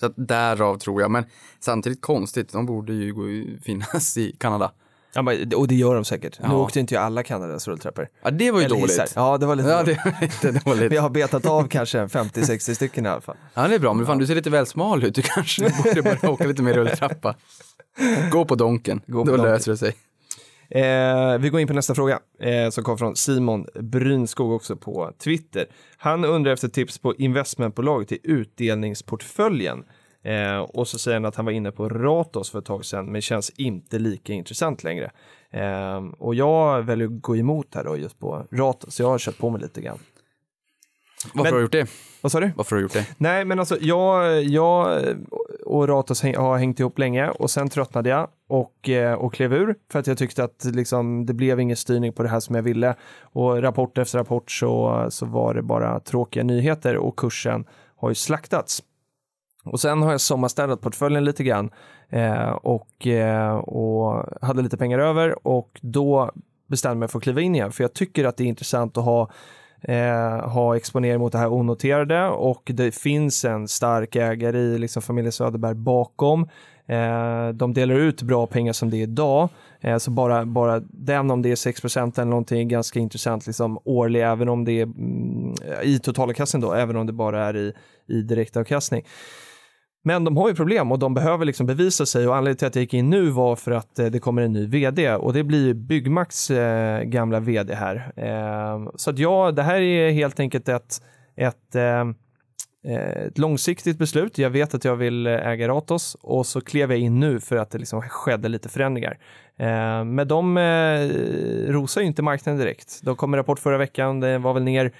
[0.00, 1.24] Så att därav tror jag, men
[1.60, 4.72] samtidigt konstigt, de borde ju finnas i Kanada.
[5.14, 6.38] Ja, men, och det gör de säkert.
[6.40, 6.54] Nu Ja.
[6.56, 8.08] åkte inte ju alla Kanadas rulltrappor.
[8.22, 8.96] Ja, det var ju Eller hissar.
[8.98, 9.12] dåligt.
[9.16, 10.92] Ja, det var lite Ja, det var lite dåligt.
[10.92, 13.36] Vi har betat av kanske 50-60 stycken i alla fall.
[13.54, 15.14] Ja, det är bra, men fan du ser lite väl smal ut.
[15.14, 17.34] Du kanske borde börja åka lite mer rulltrappa.
[18.30, 19.52] Gå på donken, Gå på då donken.
[19.52, 19.94] löser det sig.
[20.70, 25.12] Eh, vi går in på nästa fråga eh, som kom från Simon Brynskog också på
[25.24, 25.66] Twitter.
[25.96, 29.84] Han undrar efter tips på investmentbolag till utdelningsportföljen.
[30.22, 33.06] Eh, och så säger han att han var inne på Ratos för ett tag sedan
[33.12, 35.10] men känns inte lika intressant längre.
[35.50, 39.18] Eh, och jag väljer att gå emot här då just på Ratos, så jag har
[39.18, 39.98] kört på mig lite grann.
[41.34, 41.88] Varför Men- har du gjort det?
[42.20, 42.50] Vad sa du?
[42.56, 43.06] Varför har du gjort det?
[43.18, 45.00] Nej, men alltså jag, jag
[45.66, 49.52] och Ratos häng, har hängt ihop länge och sen tröttnade jag och, eh, och klev
[49.54, 52.54] ur för att jag tyckte att liksom, det blev ingen styrning på det här som
[52.54, 52.94] jag ville.
[53.20, 57.64] Och rapport efter rapport så, så var det bara tråkiga nyheter och kursen
[57.96, 58.82] har ju slaktats.
[59.64, 61.70] Och sen har jag sommarstädat portföljen lite grann
[62.08, 66.30] eh, och, eh, och hade lite pengar över och då
[66.66, 68.96] bestämde jag mig för att kliva in igen för jag tycker att det är intressant
[68.98, 69.30] att ha
[69.82, 75.02] eh, ha exponering mot det här onoterade och det finns en stark ägare i liksom
[75.02, 76.48] familjen Söderberg bakom.
[76.86, 79.48] Eh, de delar ut bra pengar som det är idag,
[79.80, 83.78] eh, så bara, bara den om det är 6% eller någonting är ganska intressant liksom
[83.84, 87.72] årlig, även om det är mm, i totalavkastning då, även om det bara är i,
[88.06, 89.04] i direktavkastning.
[90.04, 92.74] Men de har ju problem och de behöver liksom bevisa sig och anledningen till att
[92.74, 95.44] jag gick in nu var för att eh, det kommer en ny vd och det
[95.44, 98.12] blir Byggmax eh, gamla vd här.
[98.16, 101.02] Eh, så att ja, det här är helt enkelt ett,
[101.36, 102.00] ett, eh,
[102.92, 104.38] eh ett långsiktigt beslut.
[104.38, 107.56] Jag vet att jag vill eh, äga Ratos och så klev jag in nu för
[107.56, 109.18] att det liksom skedde lite förändringar.
[109.58, 110.58] Ehm, men de
[111.68, 113.00] rosar ju inte marknaden direkt.
[113.02, 114.92] De kom med rapport förra veckan, det var väl ner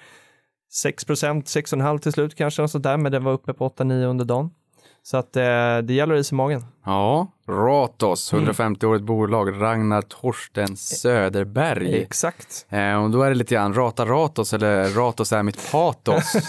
[0.85, 4.25] 6% 6,5 till slut kanske, och så där, men den var uppe på 8-9 under
[4.25, 4.51] dagen.
[5.03, 6.65] Så att eh, det gäller is i magen.
[6.85, 12.03] Ja, Ratos, 150-årigt bolag, Ragnar Torsten Söderberg.
[12.03, 12.67] Exakt.
[12.69, 16.35] Eh, och då är det lite grann rata Ratos eller Ratos är mitt patos.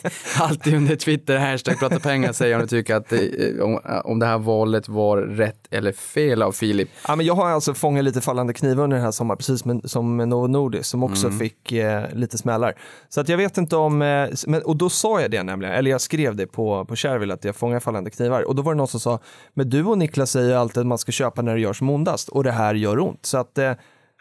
[0.40, 4.26] Alltid under Twitter, hashtag prata pengar, säga om du tycker att det, om, om det
[4.26, 6.88] här valet var rätt eller fel av Filip.
[7.08, 9.80] Ja, men jag har alltså fångat lite fallande knivar under den här sommaren, precis som,
[9.84, 12.74] som Novo Nordisk som också fick eh, lite smällar.
[13.08, 15.90] Så att jag vet inte om, eh, men, och då sa jag det nämligen, eller
[15.90, 18.42] jag skrev det på, på Shareville att jag fångar fallande knivar.
[18.42, 19.18] Och då var det någon som sa,
[19.56, 22.28] men du och Niklas säger alltid att man ska köpa när det gör som ondast
[22.28, 23.26] och det här gör ont.
[23.26, 23.72] Så att, eh,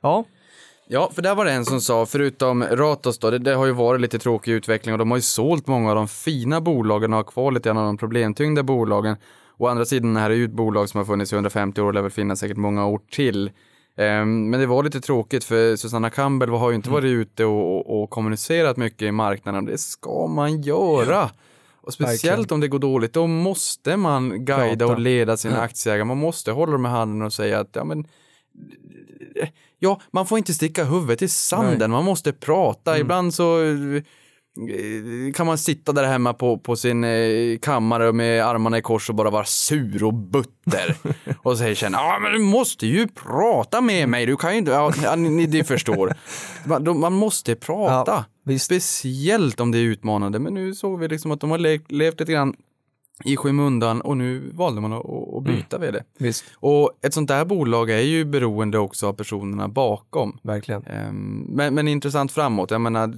[0.01, 0.25] ja,
[0.87, 3.71] Ja, för där var det en som sa, förutom Ratos då, det, det har ju
[3.71, 7.17] varit lite tråkig utveckling och de har ju sålt många av de fina bolagen och
[7.17, 9.15] har kvar lite grann av de problemtyngda bolagen.
[9.57, 11.85] Å andra sidan, det här är ju ett bolag som har funnits i 150 år
[11.85, 13.51] och lär väl finnas säkert många år till.
[13.97, 17.75] Ehm, men det var lite tråkigt för Susanna Campbell har ju inte varit ute och,
[17.75, 21.29] och, och kommunicerat mycket i marknaden det ska man göra.
[21.85, 22.53] Och speciellt Verkligen.
[22.53, 24.85] om det går dåligt, då måste man guida Prata.
[24.85, 26.03] och leda sina aktieägare.
[26.03, 28.07] Man måste hålla dem i handen och säga att ja, men,
[29.79, 32.99] ja, man får inte sticka huvudet i sanden, man måste prata.
[32.99, 38.77] Ibland så eh, kan man sitta där hemma på, på sin eh, kammare med armarna
[38.77, 40.95] i kors och bara vara sur och butter.
[41.43, 44.71] och säger sen, ja men du måste ju prata med mig, du kan ju inte,
[44.71, 46.13] ja, ni, ni förstår.
[46.65, 48.11] Man, man måste prata.
[48.11, 48.65] Ja, visst.
[48.65, 52.19] Speciellt om det är utmanande, men nu såg vi liksom att de har le- levt
[52.19, 52.55] lite grann
[53.25, 55.05] i skymundan och nu valde man att,
[55.37, 56.03] att byta vd.
[56.17, 60.37] visst, Och ett sånt där bolag är ju beroende också av personerna bakom.
[60.43, 60.83] verkligen.
[60.83, 63.13] Ehm, Men, men intressant framåt, jag menar,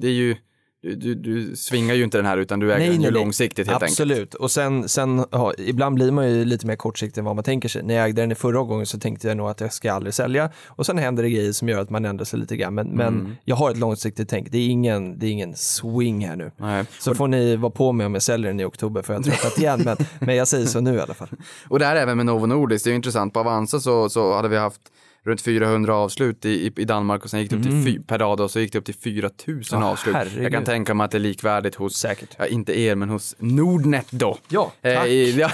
[0.00, 0.36] det är ju,
[0.82, 3.82] du, du, du svingar ju inte den här utan du äger den ju långsiktigt helt
[3.82, 4.18] Absolut.
[4.18, 4.34] enkelt.
[4.34, 7.68] och sen, sen ja, ibland blir man ju lite mer kortsiktig än vad man tänker
[7.68, 7.82] sig.
[7.82, 10.14] När jag ägde den i förra gången så tänkte jag nog att jag ska aldrig
[10.14, 12.74] sälja och sen händer det grejer som gör att man ändrar sig lite grann.
[12.74, 12.96] Men, Mm.
[13.14, 14.50] men jag har ett långsiktigt tänk.
[14.50, 16.50] Det är ingen, det är ingen swing här nu.
[16.56, 16.84] Nej.
[16.98, 19.24] Så får ni vara på mig om jag säljer den i oktober för jag har
[19.24, 19.82] tröttat igen.
[19.84, 21.28] Men, men jag säger så nu i alla fall.
[21.68, 23.32] Och det här även med Novo Nordisk, det är ju intressant.
[23.34, 24.80] På Avanza så, så hade vi haft
[25.24, 28.18] runt 400 avslut i, i, i Danmark och sen gick det upp till fy, per
[28.18, 30.14] dag och så gick det upp till 4000 Ja, avslut.
[30.14, 30.44] herregud.
[30.44, 32.28] Jag kan tänka mig att det är likvärdigt hos, Säkert.
[32.38, 34.38] ja, inte er, men hos Nordnet då.
[34.48, 34.92] Ja, tack.
[34.94, 35.50] Eh, i- ja,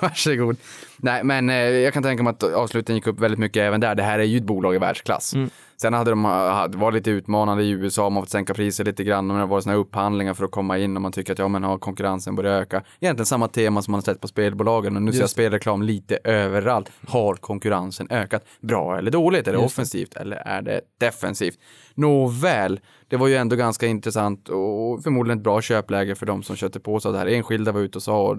[0.00, 0.56] varsågod.
[0.98, 3.94] Nej, men eh, jag kan tänka mig att avsluten gick upp väldigt mycket även där.
[3.94, 5.34] Det här är ju ett bolag i världsklass.
[5.34, 5.50] Mm.
[5.80, 9.04] Sen hade de hade, var lite utmanande i USA, man har fått sänka priser lite
[9.04, 11.38] grann, men det har varit sådana upphandlingar för att komma in och man tycker att
[11.38, 12.82] ja, men har konkurrensen börjat öka.
[13.00, 15.32] Egentligen samma tema som man har sett på spelbolagen och nu ser jag Just.
[15.32, 16.90] spelreklam lite överallt.
[17.08, 18.44] Har konkurrensen ökat?
[18.60, 19.48] Bra eller dåligt?
[19.48, 19.80] Är det Just det.
[19.82, 21.58] offensivt eller är det defensivt?
[21.98, 26.56] Nåväl, det var ju ändå ganska intressant och förmodligen ett bra köpläge för de som
[26.56, 27.26] köpte på sig det här.
[27.26, 28.36] Enskilda var ute och sa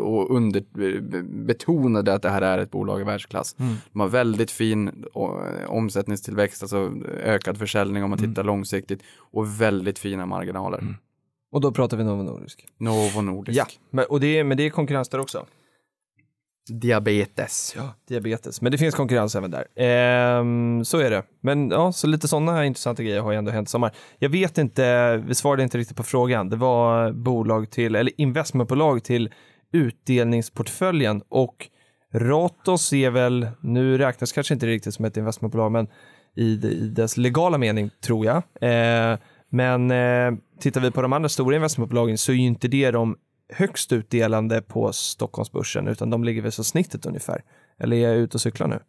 [0.00, 0.62] och under,
[1.44, 3.56] betonade att det här är ett bolag i världsklass.
[3.92, 5.04] De har väldigt fin
[5.66, 6.92] omsättningstillväxt, alltså
[7.22, 10.96] ökad försäljning om man tittar långsiktigt och väldigt fina marginaler.
[11.52, 12.66] Och då pratar vi Novo Nordisk.
[12.78, 13.58] Novo Nordisk.
[13.58, 15.46] Ja, men, och det är, men det är konkurrens där också.
[16.68, 17.74] Diabetes.
[17.76, 18.60] Ja, diabetes.
[18.60, 19.66] Men det finns konkurrens även där.
[19.76, 21.22] Ehm, så är det.
[21.40, 23.92] Men ja, så lite sådana intressanta grejer har ju ändå hänt i sommar.
[24.18, 26.48] Jag vet inte, vi svarade inte riktigt på frågan.
[26.48, 29.30] Det var bolag till, eller investmentbolag till
[29.72, 31.68] utdelningsportföljen och
[32.14, 35.88] Ratos är väl, nu räknas kanske inte riktigt som ett investmentbolag, men
[36.36, 38.42] i, i dess legala mening tror jag.
[38.60, 39.18] Ehm,
[39.50, 43.16] men eh, tittar vi på de andra stora investmentbolagen så är ju inte det de
[43.48, 47.44] högst utdelande på Stockholmsbörsen, utan de ligger väl så snittet ungefär.
[47.78, 48.80] Eller är jag ute och cyklar nu?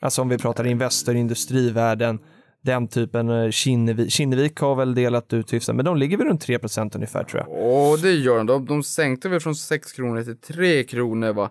[0.00, 2.18] Alltså om vi pratar Investor, Industrivärden,
[2.62, 6.46] den typen, eh, Kinnevik, Kinnevik har väl delat ut hyfsat, men de ligger väl runt
[6.46, 7.48] 3% ungefär tror jag.
[7.50, 8.46] Åh, det gör de.
[8.46, 8.66] de.
[8.66, 11.50] De sänkte väl från 6 kronor till 3 kronor va?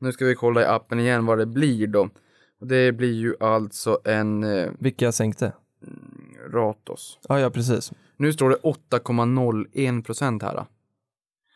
[0.00, 2.08] Nu ska vi kolla i appen igen vad det blir då.
[2.60, 5.52] Det blir ju alltså en eh, Vilka sänkte?
[6.52, 7.18] Ratos.
[7.28, 7.92] Ja, ja, precis.
[8.16, 10.54] Nu står det 8,01 procent här.
[10.54, 10.66] då.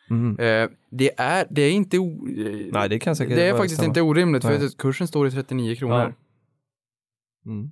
[0.09, 0.39] Mhm.
[0.39, 3.75] Eh, det, är, det är inte o, eh, Nej, det kan säkert Det är faktiskt
[3.75, 3.87] samma.
[3.87, 6.13] inte orimligt för kursen står i 39 kronor.
[7.45, 7.71] Mm.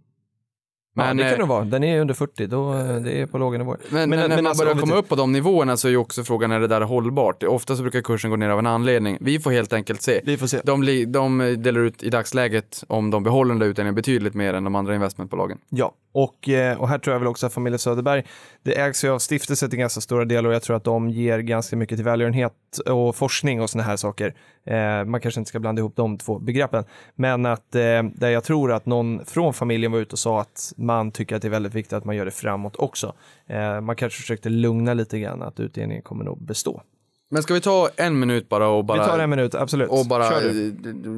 [0.98, 1.66] Men, ja, det eh, kan det vara.
[1.66, 3.78] Den är under 40, då, eh, det är på låga nivåer.
[3.89, 5.98] Men, Men- när men man alltså, börjar komma upp på de nivåerna så är ju
[5.98, 7.43] också frågan är det där hållbart.
[7.43, 9.18] Ofta så brukar kursen gå ner av en anledning.
[9.22, 10.22] Vi får helt enkelt se.
[10.24, 10.62] Vi får se.
[10.64, 14.64] De, de delar ut i dagsläget, om de behåller den där utdelningen, betydligt mer än
[14.64, 15.58] de andra investmentbolagen.
[15.70, 18.24] Ja, och, eh, och här tror jag väl också att familjen Söderberg,
[18.64, 21.39] det ägs ju av stiftelser till ganska stora delar och jag tror att de ger
[21.39, 22.54] ganska mycket till välgörenhet
[22.86, 24.34] och forskning och sådana här saker.
[24.68, 26.84] Eh, man kanske inte ska blanda ihop de två begreppen,
[27.15, 27.82] men att eh,
[28.15, 31.41] där jag tror att någon från familjen var ute och sa att man tycker att
[31.41, 33.13] det är väldigt viktigt att man gör det framåt också.
[33.47, 36.82] Eh, man kanske försökte lugna lite grann att utdelningen kommer nog bestå.
[37.30, 39.89] Men ska vi ta en minut bara och bara, Vi tar en minut, absolut.
[39.89, 40.51] och bara eh,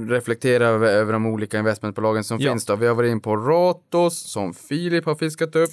[0.10, 2.52] reflektera över, över de olika investmentbolagen som Ja.
[2.52, 2.76] finns då.
[2.76, 5.70] Vi har varit in på Ratos som Filip har fiskat upp.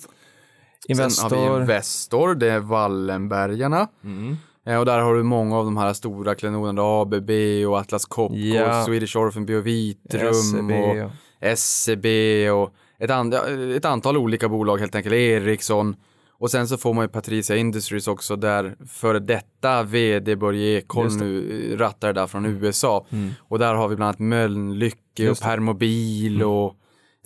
[0.87, 1.55] Sen har Investor.
[1.57, 3.89] vi Investor, det är Wallenbergarna.
[4.05, 4.37] Mm.
[4.67, 7.31] Eh, Och där har du många av de här stora klenoderna, ABB
[7.69, 8.85] och Atlas Copco, Ja.
[8.85, 11.11] Swedish Orphan Biovitrum SEB och och-
[11.41, 13.33] SCB och ett, an
[13.77, 15.97] ett antal olika bolag helt enkelt, Ericsson.
[16.39, 21.17] Och sen så får man ju Patricia Industries också där före detta vd Börje Ekholm
[21.17, 23.07] nu eh, rattar där från USA.
[23.11, 23.31] Mm.
[23.39, 25.41] Och där har vi bland annat Mölnlycke och.
[25.41, 26.75] Permobil och eh,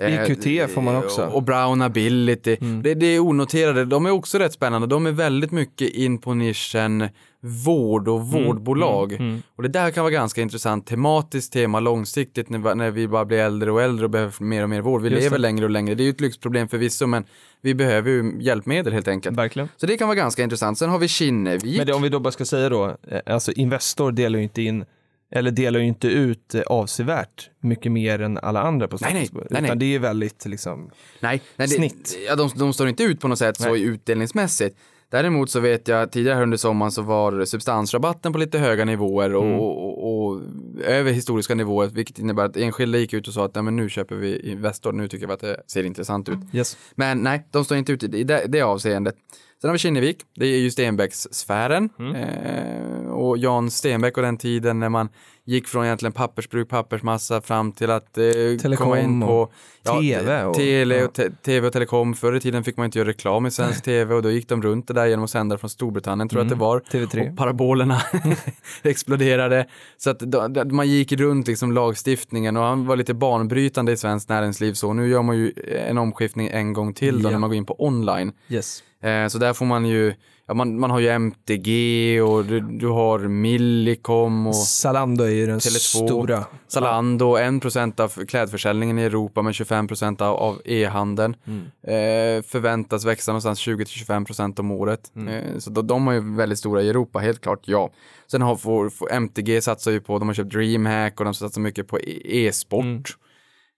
[0.01, 1.26] EQT får man också.
[1.26, 2.57] Och Brown Ability.
[2.61, 2.82] Mm.
[2.82, 4.86] Det, det är onoterade, de är också rätt spännande.
[4.86, 7.09] De är väldigt mycket in på nischen
[7.42, 9.12] vård och vårdbolag.
[9.12, 9.42] mm, mm.
[9.57, 13.38] Och det där kan vara ganska intressant tematiskt tema långsiktigt när, när vi bara blir
[13.38, 15.03] äldre och äldre och behöver mer och mer vård.
[15.03, 15.42] Vi Just lever det.
[15.42, 15.94] längre och längre.
[15.94, 17.24] Det är ju ett lyxproblem förvisso men
[17.62, 19.38] vi behöver ju hjälpmedel helt enkelt.
[19.38, 19.68] Verkligen.
[19.76, 20.78] Så det kan vara ganska intressant.
[20.78, 21.78] Sen har vi Kinnevik.
[21.78, 24.62] Men det, om vi då bara ska säga då, eh, alltså Investor delar ju inte
[24.62, 24.84] in
[25.31, 29.28] eller delar ju inte ut eh, avsevärt mycket mer än alla andra på Nej, nej.
[29.33, 29.64] Nej, nej.
[29.64, 32.18] Utan det är väldigt liksom, Nej, nej det, Snitt.
[32.28, 33.83] Ja, de, de står inte ut på något sätt så Nej.
[33.83, 34.76] utdelningsmässigt.
[35.11, 39.45] Däremot så vet jag tidigare under sommaren så var substansrabatten på lite höga nivåer och,
[39.45, 39.59] Mm.
[39.61, 40.41] och, och
[40.85, 43.89] över historiska nivåer, vilket innebär att enskilda gick ut och sa att nej, men nu
[43.89, 46.39] köper vi Investor, nu tycker vi att det ser intressant ut.
[46.53, 46.76] yes.
[46.95, 49.14] Men nej, de står inte ut i det, det avseendet.
[49.61, 51.88] Sen har vi Kinnevik, det är ju Stenbecks-sfären.
[51.98, 52.14] Mm.
[52.14, 55.08] Eh, och Jan Stenbeck och den tiden när man
[55.45, 58.24] gick från egentligen pappersbruk, pappersmassa fram till att eh,
[58.62, 59.53] Telekom komma in på och
[60.01, 61.05] TV och- tele ja.
[61.07, 62.14] och te, tv och telekom.
[62.14, 64.62] Förr i tiden fick man inte göra reklam i svensk tv och då gick de
[64.62, 66.80] runt det där genom att sända från Storbritannien tror jag att det var.
[66.80, 67.30] TV3.
[67.30, 68.01] Och parabolerna
[68.82, 69.66] exploderade.
[69.97, 74.28] Så att då, man gick runt liksom lagstiftningen och han var lite banbrytande i svenskt
[74.28, 75.53] näringsliv så nu gör man ju
[75.88, 77.32] en omskiftning en gång till då Ja.
[77.32, 78.32] när man går in på online.
[78.49, 78.82] yes.
[79.03, 80.14] Eh, så där får man ju,
[80.51, 85.46] ja, man, man har ju MTG och du, du har Millicom och Zalando är ju
[85.46, 86.44] den Tele2, stora.
[86.68, 91.36] Zalando, 1% av klädförsäljningen i Europa men 25% av, av e-handeln.
[91.46, 91.62] Mm.
[91.66, 95.12] Eh, förväntas växa någonstans 20-25% om året.
[95.16, 95.28] Mm.
[95.28, 97.90] Eh, så de, de har ju väldigt stora i Europa, helt klart ja.
[98.30, 101.61] Sen har får, får, MTG satsar ju på, de har köpt DreamHack och de satsar
[101.61, 102.84] mycket på e- e-sport.
[102.84, 103.03] Mm.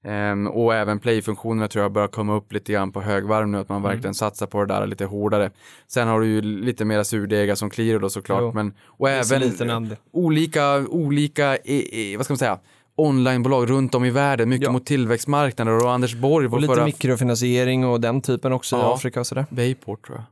[0.05, 3.69] Ehm, och även play-funktionerna tror jag börjar komma upp lite grann på högvarv nu, att
[3.69, 3.91] man Mm.
[3.91, 5.51] verkligen satsar på det där lite hårdare.
[5.89, 8.53] Sen har du ju lite mera surdegar som Qliro då såklart, Jo.
[8.55, 12.59] men och även olika, olika, e, e, vad ska man säga,
[12.97, 14.73] onlinebolag runt om i världen, mycket Ja.
[14.73, 16.85] mot tillväxtmarknader och Anders Borg Och lite förra...
[16.85, 18.95] mikrofinansiering och den typen också i Ja.
[18.95, 19.47] Afrika och sådär.
[19.51, 20.25] Bayport tror jag.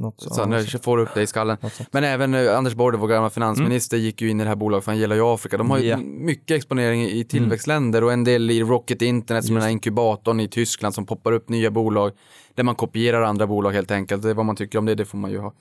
[0.00, 0.46] Något så.
[0.72, 1.56] Jag får upp det i skallen.
[1.90, 4.84] Men även eh, Anders Borg, vår gamla finansminister, gick ju in i det här bolaget
[4.84, 5.56] för han gillar ju Afrika.
[5.56, 5.96] De har ju Ja.
[6.04, 10.40] mycket exponering i tillväxtländer och en del i Rocket Internet som är den här inkubatorn
[10.40, 12.12] i Tyskland som poppar upp nya bolag
[12.54, 14.22] där man kopierar andra bolag helt enkelt.
[14.22, 15.52] Det är vad man tycker om det, det får man ju ha.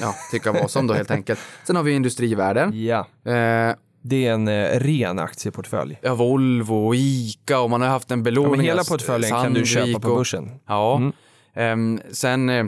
[0.00, 1.40] Ja, tycka vad som då helt enkelt.
[1.66, 2.84] Sen har vi industrivärlden.
[2.84, 2.98] Ja,
[3.32, 5.98] Eh, det är en eh, ren aktieportfölj.
[6.02, 8.50] ja, Volvo och Ica och man har haft en Ja, belåning.
[8.50, 10.50] men hela portföljen kan du Sandvik köpa på och- börsen.
[10.66, 10.96] Ja.
[10.96, 11.12] Mm.
[11.54, 12.64] Ehm, sen eh,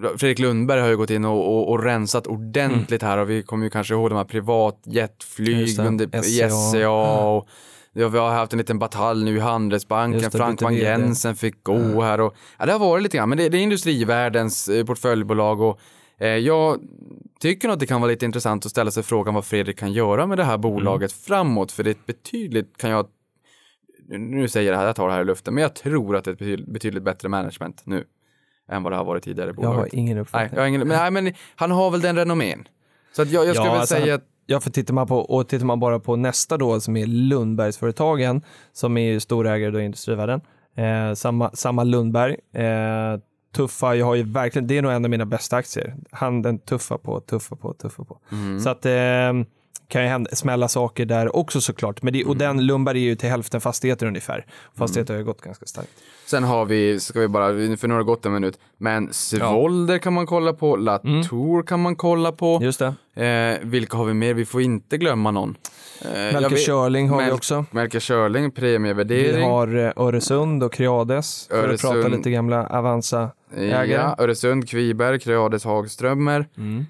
[0.00, 3.64] Fredrik Lundberg har ju gått in och, och, och rensat ordentligt här och vi kommer
[3.64, 6.50] ju kanske ihåg de här privatjetflyg under SCA.
[6.50, 7.48] SCA och
[7.92, 10.74] ja, vi har haft en liten batalj nu i Handelsbanken, det, Frank van.
[10.74, 13.62] Jensen fick gå här och ja, det har varit lite grann, men det, det är
[13.62, 15.80] industrivärldens eh, portföljbolag och
[16.18, 16.80] eh, jag
[17.40, 19.92] tycker nog att det kan vara lite intressant att ställa sig frågan vad Fredrik kan
[19.92, 23.06] göra med det här bolaget framåt, för det är ett betydligt, kan jag,
[24.08, 26.24] nu säger jag det här, jag tar det här i luften, men jag tror att
[26.24, 28.04] det är ett betydligt bättre management nu
[28.70, 29.78] än vad det har varit tidigare i Jag bolaget.
[29.92, 30.50] har ingen Nej, uppfattning.
[30.54, 32.68] jag har ingen, men, nej, men han har väl den renommén.
[33.12, 35.18] Så att jag, jag skulle Ja, väl alltså, säga att Ja, för tittar man på,
[35.18, 38.42] och tittar man bara på nästa då som är Lundbergsföretagen
[38.72, 40.40] som är storägare då i Industrivärden.
[40.76, 42.36] Eh, samma, samma Lundberg.
[42.54, 43.20] Eh,
[43.54, 45.94] tuffa, jag har ju verkligen, det är nog en av mina bästa aktier.
[46.10, 48.18] Handen tuffa på, tuffa på, tuffa på.
[48.32, 48.60] Mm.
[48.60, 48.92] Så att eh,
[49.90, 52.02] kan ju hända, smälla saker där också såklart.
[52.02, 52.30] Men det, Mm.
[52.30, 54.46] och den Lundberg är ju till hälften fastigheter ungefär.
[54.78, 55.90] Fastigheter har ju gått ganska starkt.
[56.26, 59.98] sen har vi, ska vi bara, för nu har det gått en minut, men Svolder
[59.98, 62.58] kan man kolla på, Latour kan man kolla på.
[62.62, 62.82] Just
[63.14, 63.24] det.
[63.24, 64.34] Eh, vilka har vi mer?
[64.34, 65.54] Vi får inte glömma någon.
[66.04, 66.10] Eh,
[66.40, 67.64] Melker Körling har vi Mel- också.
[67.70, 69.44] Melker Körling, Vi premievärdering.
[69.44, 71.46] har eh, Öresund och Creades.
[71.50, 73.92] För att prata lite gamla Avanza-ägare.
[73.92, 76.48] Ja, Öresund, Kviberg, Creades, Hagströmer.
[76.56, 76.86] Mm.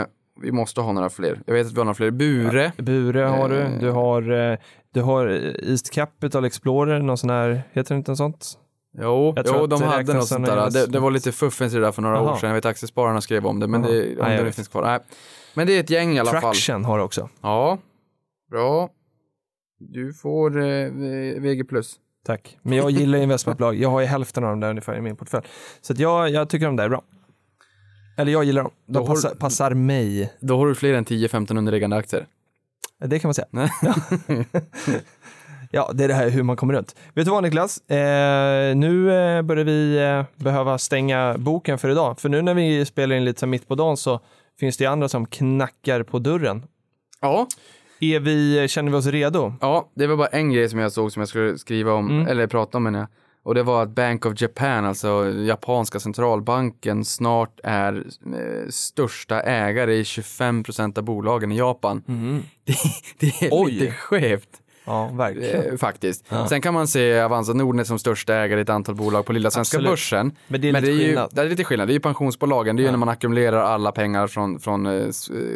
[0.00, 0.06] Eh,
[0.40, 1.40] vi måste ha några fler.
[1.46, 2.10] Jag vet att vi har några fler.
[2.10, 2.72] Bure.
[2.76, 3.60] Bure har du.
[3.60, 3.78] Eh.
[3.80, 4.58] Du har, eh,
[4.94, 5.26] du har
[5.70, 8.58] East Capital Explorer, någon sån här, heter det inte något sånt?
[8.98, 10.66] Jo, jo att de hade något sånt där.
[10.66, 12.32] en- Det, det var lite fuffens i det där för några Jaha.
[12.32, 12.48] år sedan.
[12.48, 13.92] Jag vet Aktiespararna skrev om det, men Jaha.
[13.92, 14.82] det, om Nej, det finns kvar.
[14.82, 14.98] Nej.
[15.54, 16.40] Men det är ett gäng i alla fall.
[16.40, 17.28] Traction har du också.
[17.42, 17.78] Ja,
[18.50, 18.88] bra.
[19.78, 20.90] Du får eh,
[21.40, 21.64] VG+.
[22.26, 22.58] Tack.
[22.62, 23.74] Men jag gillar investmentbolag.
[23.76, 25.46] Jag har ju hälften av dem där ungefär i min portfölj.
[25.80, 27.02] Så att jag, jag tycker de där är bra.
[28.20, 28.72] Eller jag gillar dem.
[28.86, 30.32] De Då har- passar, passar mig.
[30.40, 32.26] Då har du fler än 10-15 underliggande aktier.
[33.04, 33.46] Det kan man säga.
[33.52, 33.94] Ja.
[35.70, 36.96] ja, det är det här hur man kommer runt.
[37.14, 37.90] Vet du vad Niklas?
[37.90, 42.18] Eh, nu eh, börjar vi eh, behöva stänga boken för idag.
[42.20, 44.20] För nu när vi spelar in lite mitt på dagen så
[44.60, 46.62] finns det andra som knackar på dörren.
[47.20, 47.46] Ja,
[48.00, 49.54] Är vi, känner vi oss redo?
[49.60, 52.26] ja, det var bara en grej som jag såg som jag skulle skriva om, Mm.
[52.26, 53.08] eller prata om menar jag.
[53.42, 59.94] Och det var att Bank of Japan, alltså japanska centralbanken, snart är eh, största ägare
[59.94, 62.02] i 25% av bolagen i Japan.
[62.64, 62.74] Det,
[63.18, 63.64] det är Mm.
[63.64, 63.72] Oj.
[63.72, 64.48] lite skevt.
[64.84, 65.72] Ja, verkligen.
[65.72, 66.26] Eh, faktiskt.
[66.48, 69.50] Sen kan man se Avanza Nordnet som största ägare i ett antal bolag på lilla
[69.50, 69.90] svenska Absolut.
[69.90, 70.32] börsen.
[70.48, 71.30] Men det är lite ju, skillnad.
[71.32, 71.88] Det är lite skillnad.
[71.88, 72.76] Det är ju pensionsbolagen.
[72.76, 75.10] Det är ju när man ackumulerar alla pengar från, från eh, eh,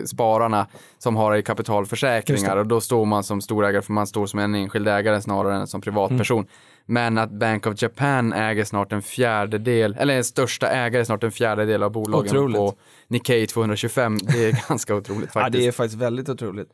[0.06, 0.66] spararna
[0.98, 2.60] som har i kapitalförsäkringar det.
[2.60, 5.66] och då står man som storägare för man står som en enskild ägare snarare än
[5.66, 6.38] som privatperson.
[6.38, 6.48] Mm.
[6.86, 11.32] Men att Bank of Japan äger snart en fjärdedel, eller är största ägare snart en
[11.32, 12.56] fjärdedel av bolagen Otroligt.
[12.56, 12.74] på
[13.08, 14.18] Nikkei 225.
[14.18, 15.62] Det är ganska otroligt Ja, faktiskt.
[15.62, 16.68] det är faktiskt väldigt otroligt.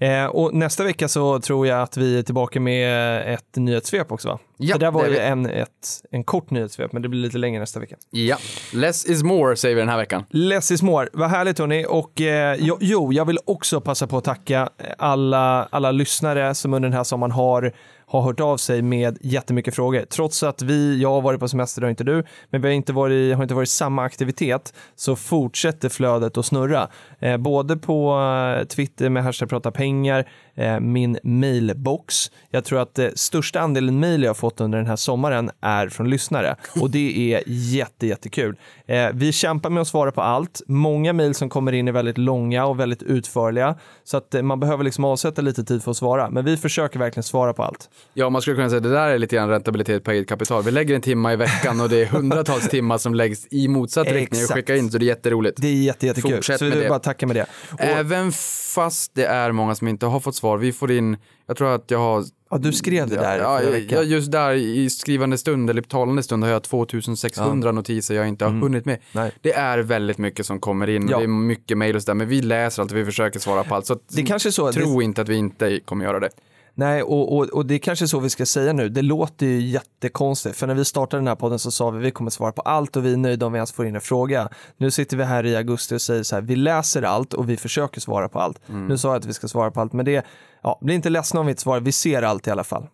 [0.00, 4.28] Eh, och nästa vecka så tror jag att vi är tillbaka med ett nyhetssvep också
[4.28, 4.38] va?
[4.56, 5.20] Ja, det var det ju vi.
[5.20, 5.68] en, ett,
[6.10, 7.96] en kort nyhetssvep, men det blir lite längre nästa vecka.
[8.10, 8.36] Ja,
[8.72, 10.24] less is more säger vi den här veckan.
[10.30, 11.08] Less is more.
[11.12, 11.86] Vad härligt hörni.
[11.88, 14.68] Och eh, jo, jo, jag vill också passa på att tacka
[14.98, 17.72] alla, alla lyssnare som under den här sommaren har,
[18.08, 20.04] har hört av sig med jättemycket frågor.
[20.10, 22.92] Trots att vi, jag har varit på semester och inte du, men vi har inte
[22.92, 26.88] varit, har inte varit samma aktivitet, så fortsätter flödet att snurra.
[27.18, 28.20] Eh, både på
[28.60, 32.30] eh, Twitter med hashtag prata pengar, eh, min mailbox.
[32.50, 35.88] Jag tror att eh, största andelen mail jag har fått under den här sommaren är
[35.88, 38.56] från lyssnare och det är jätte, jättekul.
[38.86, 40.62] Eh, vi kämpar med att svara på allt.
[40.66, 44.60] Många mail som kommer in är väldigt långa och väldigt utförliga så att eh, man
[44.60, 46.30] behöver liksom avsätta lite tid för att svara.
[46.30, 47.90] Men vi försöker verkligen svara på allt.
[48.14, 50.62] Ja, man skulle kunna säga att det där är lite grann räntabilitet på eget kapital.
[50.62, 54.08] Vi lägger en timma i veckan och det är hundratals timmar som läggs i motsatt
[54.12, 55.60] riktning och skickar in, så det är jätteroligt.
[55.62, 56.34] Det är jätte, jättekul.
[56.34, 56.88] Fortsätt så med det.
[56.88, 57.46] bara tacka med det.
[57.72, 58.32] Och, Även
[58.74, 61.90] fast det är många som inte har fått svar, vi får in, jag tror att
[61.90, 65.70] jag har ja, du skrev det där Ja, ja, ja, just där i skrivande stund
[65.70, 68.92] eller talande stund har jag 2600 notiser jag inte har hunnit med.
[68.94, 69.02] Mm.
[69.12, 69.32] Nej.
[69.42, 71.18] Det är väldigt mycket som kommer in och Ja.
[71.18, 73.74] det är mycket mejl och sådär, men vi läser allt och vi försöker svara på
[73.74, 73.86] allt.
[73.86, 74.72] Så Det kanske är så.
[74.72, 76.30] tro Det, inte att vi inte kommer göra det.
[76.78, 78.88] Nej, och, och, och det är kanske så vi ska säga nu.
[78.88, 82.10] Det låter ju jättekonstigt, för när vi startade den här podden så sa vi vi
[82.10, 84.48] kommer svara på allt och vi är nöjda om vi ens får in en fråga.
[84.76, 87.56] Nu sitter vi här i augusti och säger så här, vi läser allt och vi
[87.56, 88.60] försöker svara på allt.
[88.68, 88.86] Mm.
[88.86, 90.26] Nu sa jag att vi ska svara på allt, men det,
[90.62, 91.80] ja, bli inte ledsna om vi inte svarar.
[91.80, 92.86] Vi ser allt i alla fall.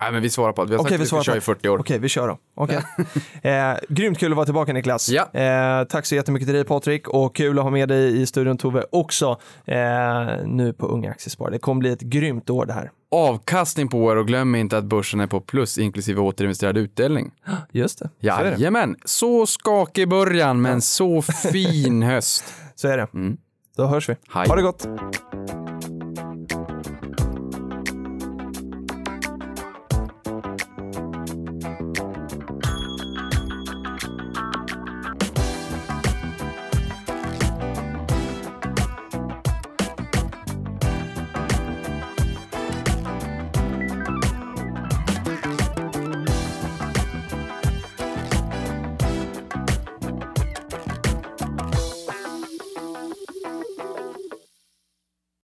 [0.00, 0.70] Nej, men vi svarar på allt.
[0.70, 1.78] Vi har Okej, sagt vi att vi köra på- i 40 år.
[1.78, 2.38] Okej, vi kör då.
[2.62, 2.80] Okay.
[3.52, 5.08] eh, grymt kul att vara tillbaka Niklas.
[5.08, 5.40] Ja.
[5.40, 8.58] Eh, tack så jättemycket till dig Patrik och kul att ha med dig i studion
[8.58, 9.76] Tove också eh,
[10.44, 11.52] nu på Unga Aktiesparare.
[11.52, 12.90] Det kommer bli ett grymt år det här.
[13.10, 17.30] Avkastning på er och glöm inte att börsen är på plus inklusive återinvesterad utdelning.
[17.72, 18.10] Just det.
[18.20, 22.44] Jajamän, så skakig början men så fin höst.
[22.74, 23.08] Så är det.
[23.76, 24.16] Då hörs vi.
[24.28, 24.48] Hej.
[24.48, 24.88] Ha det gott.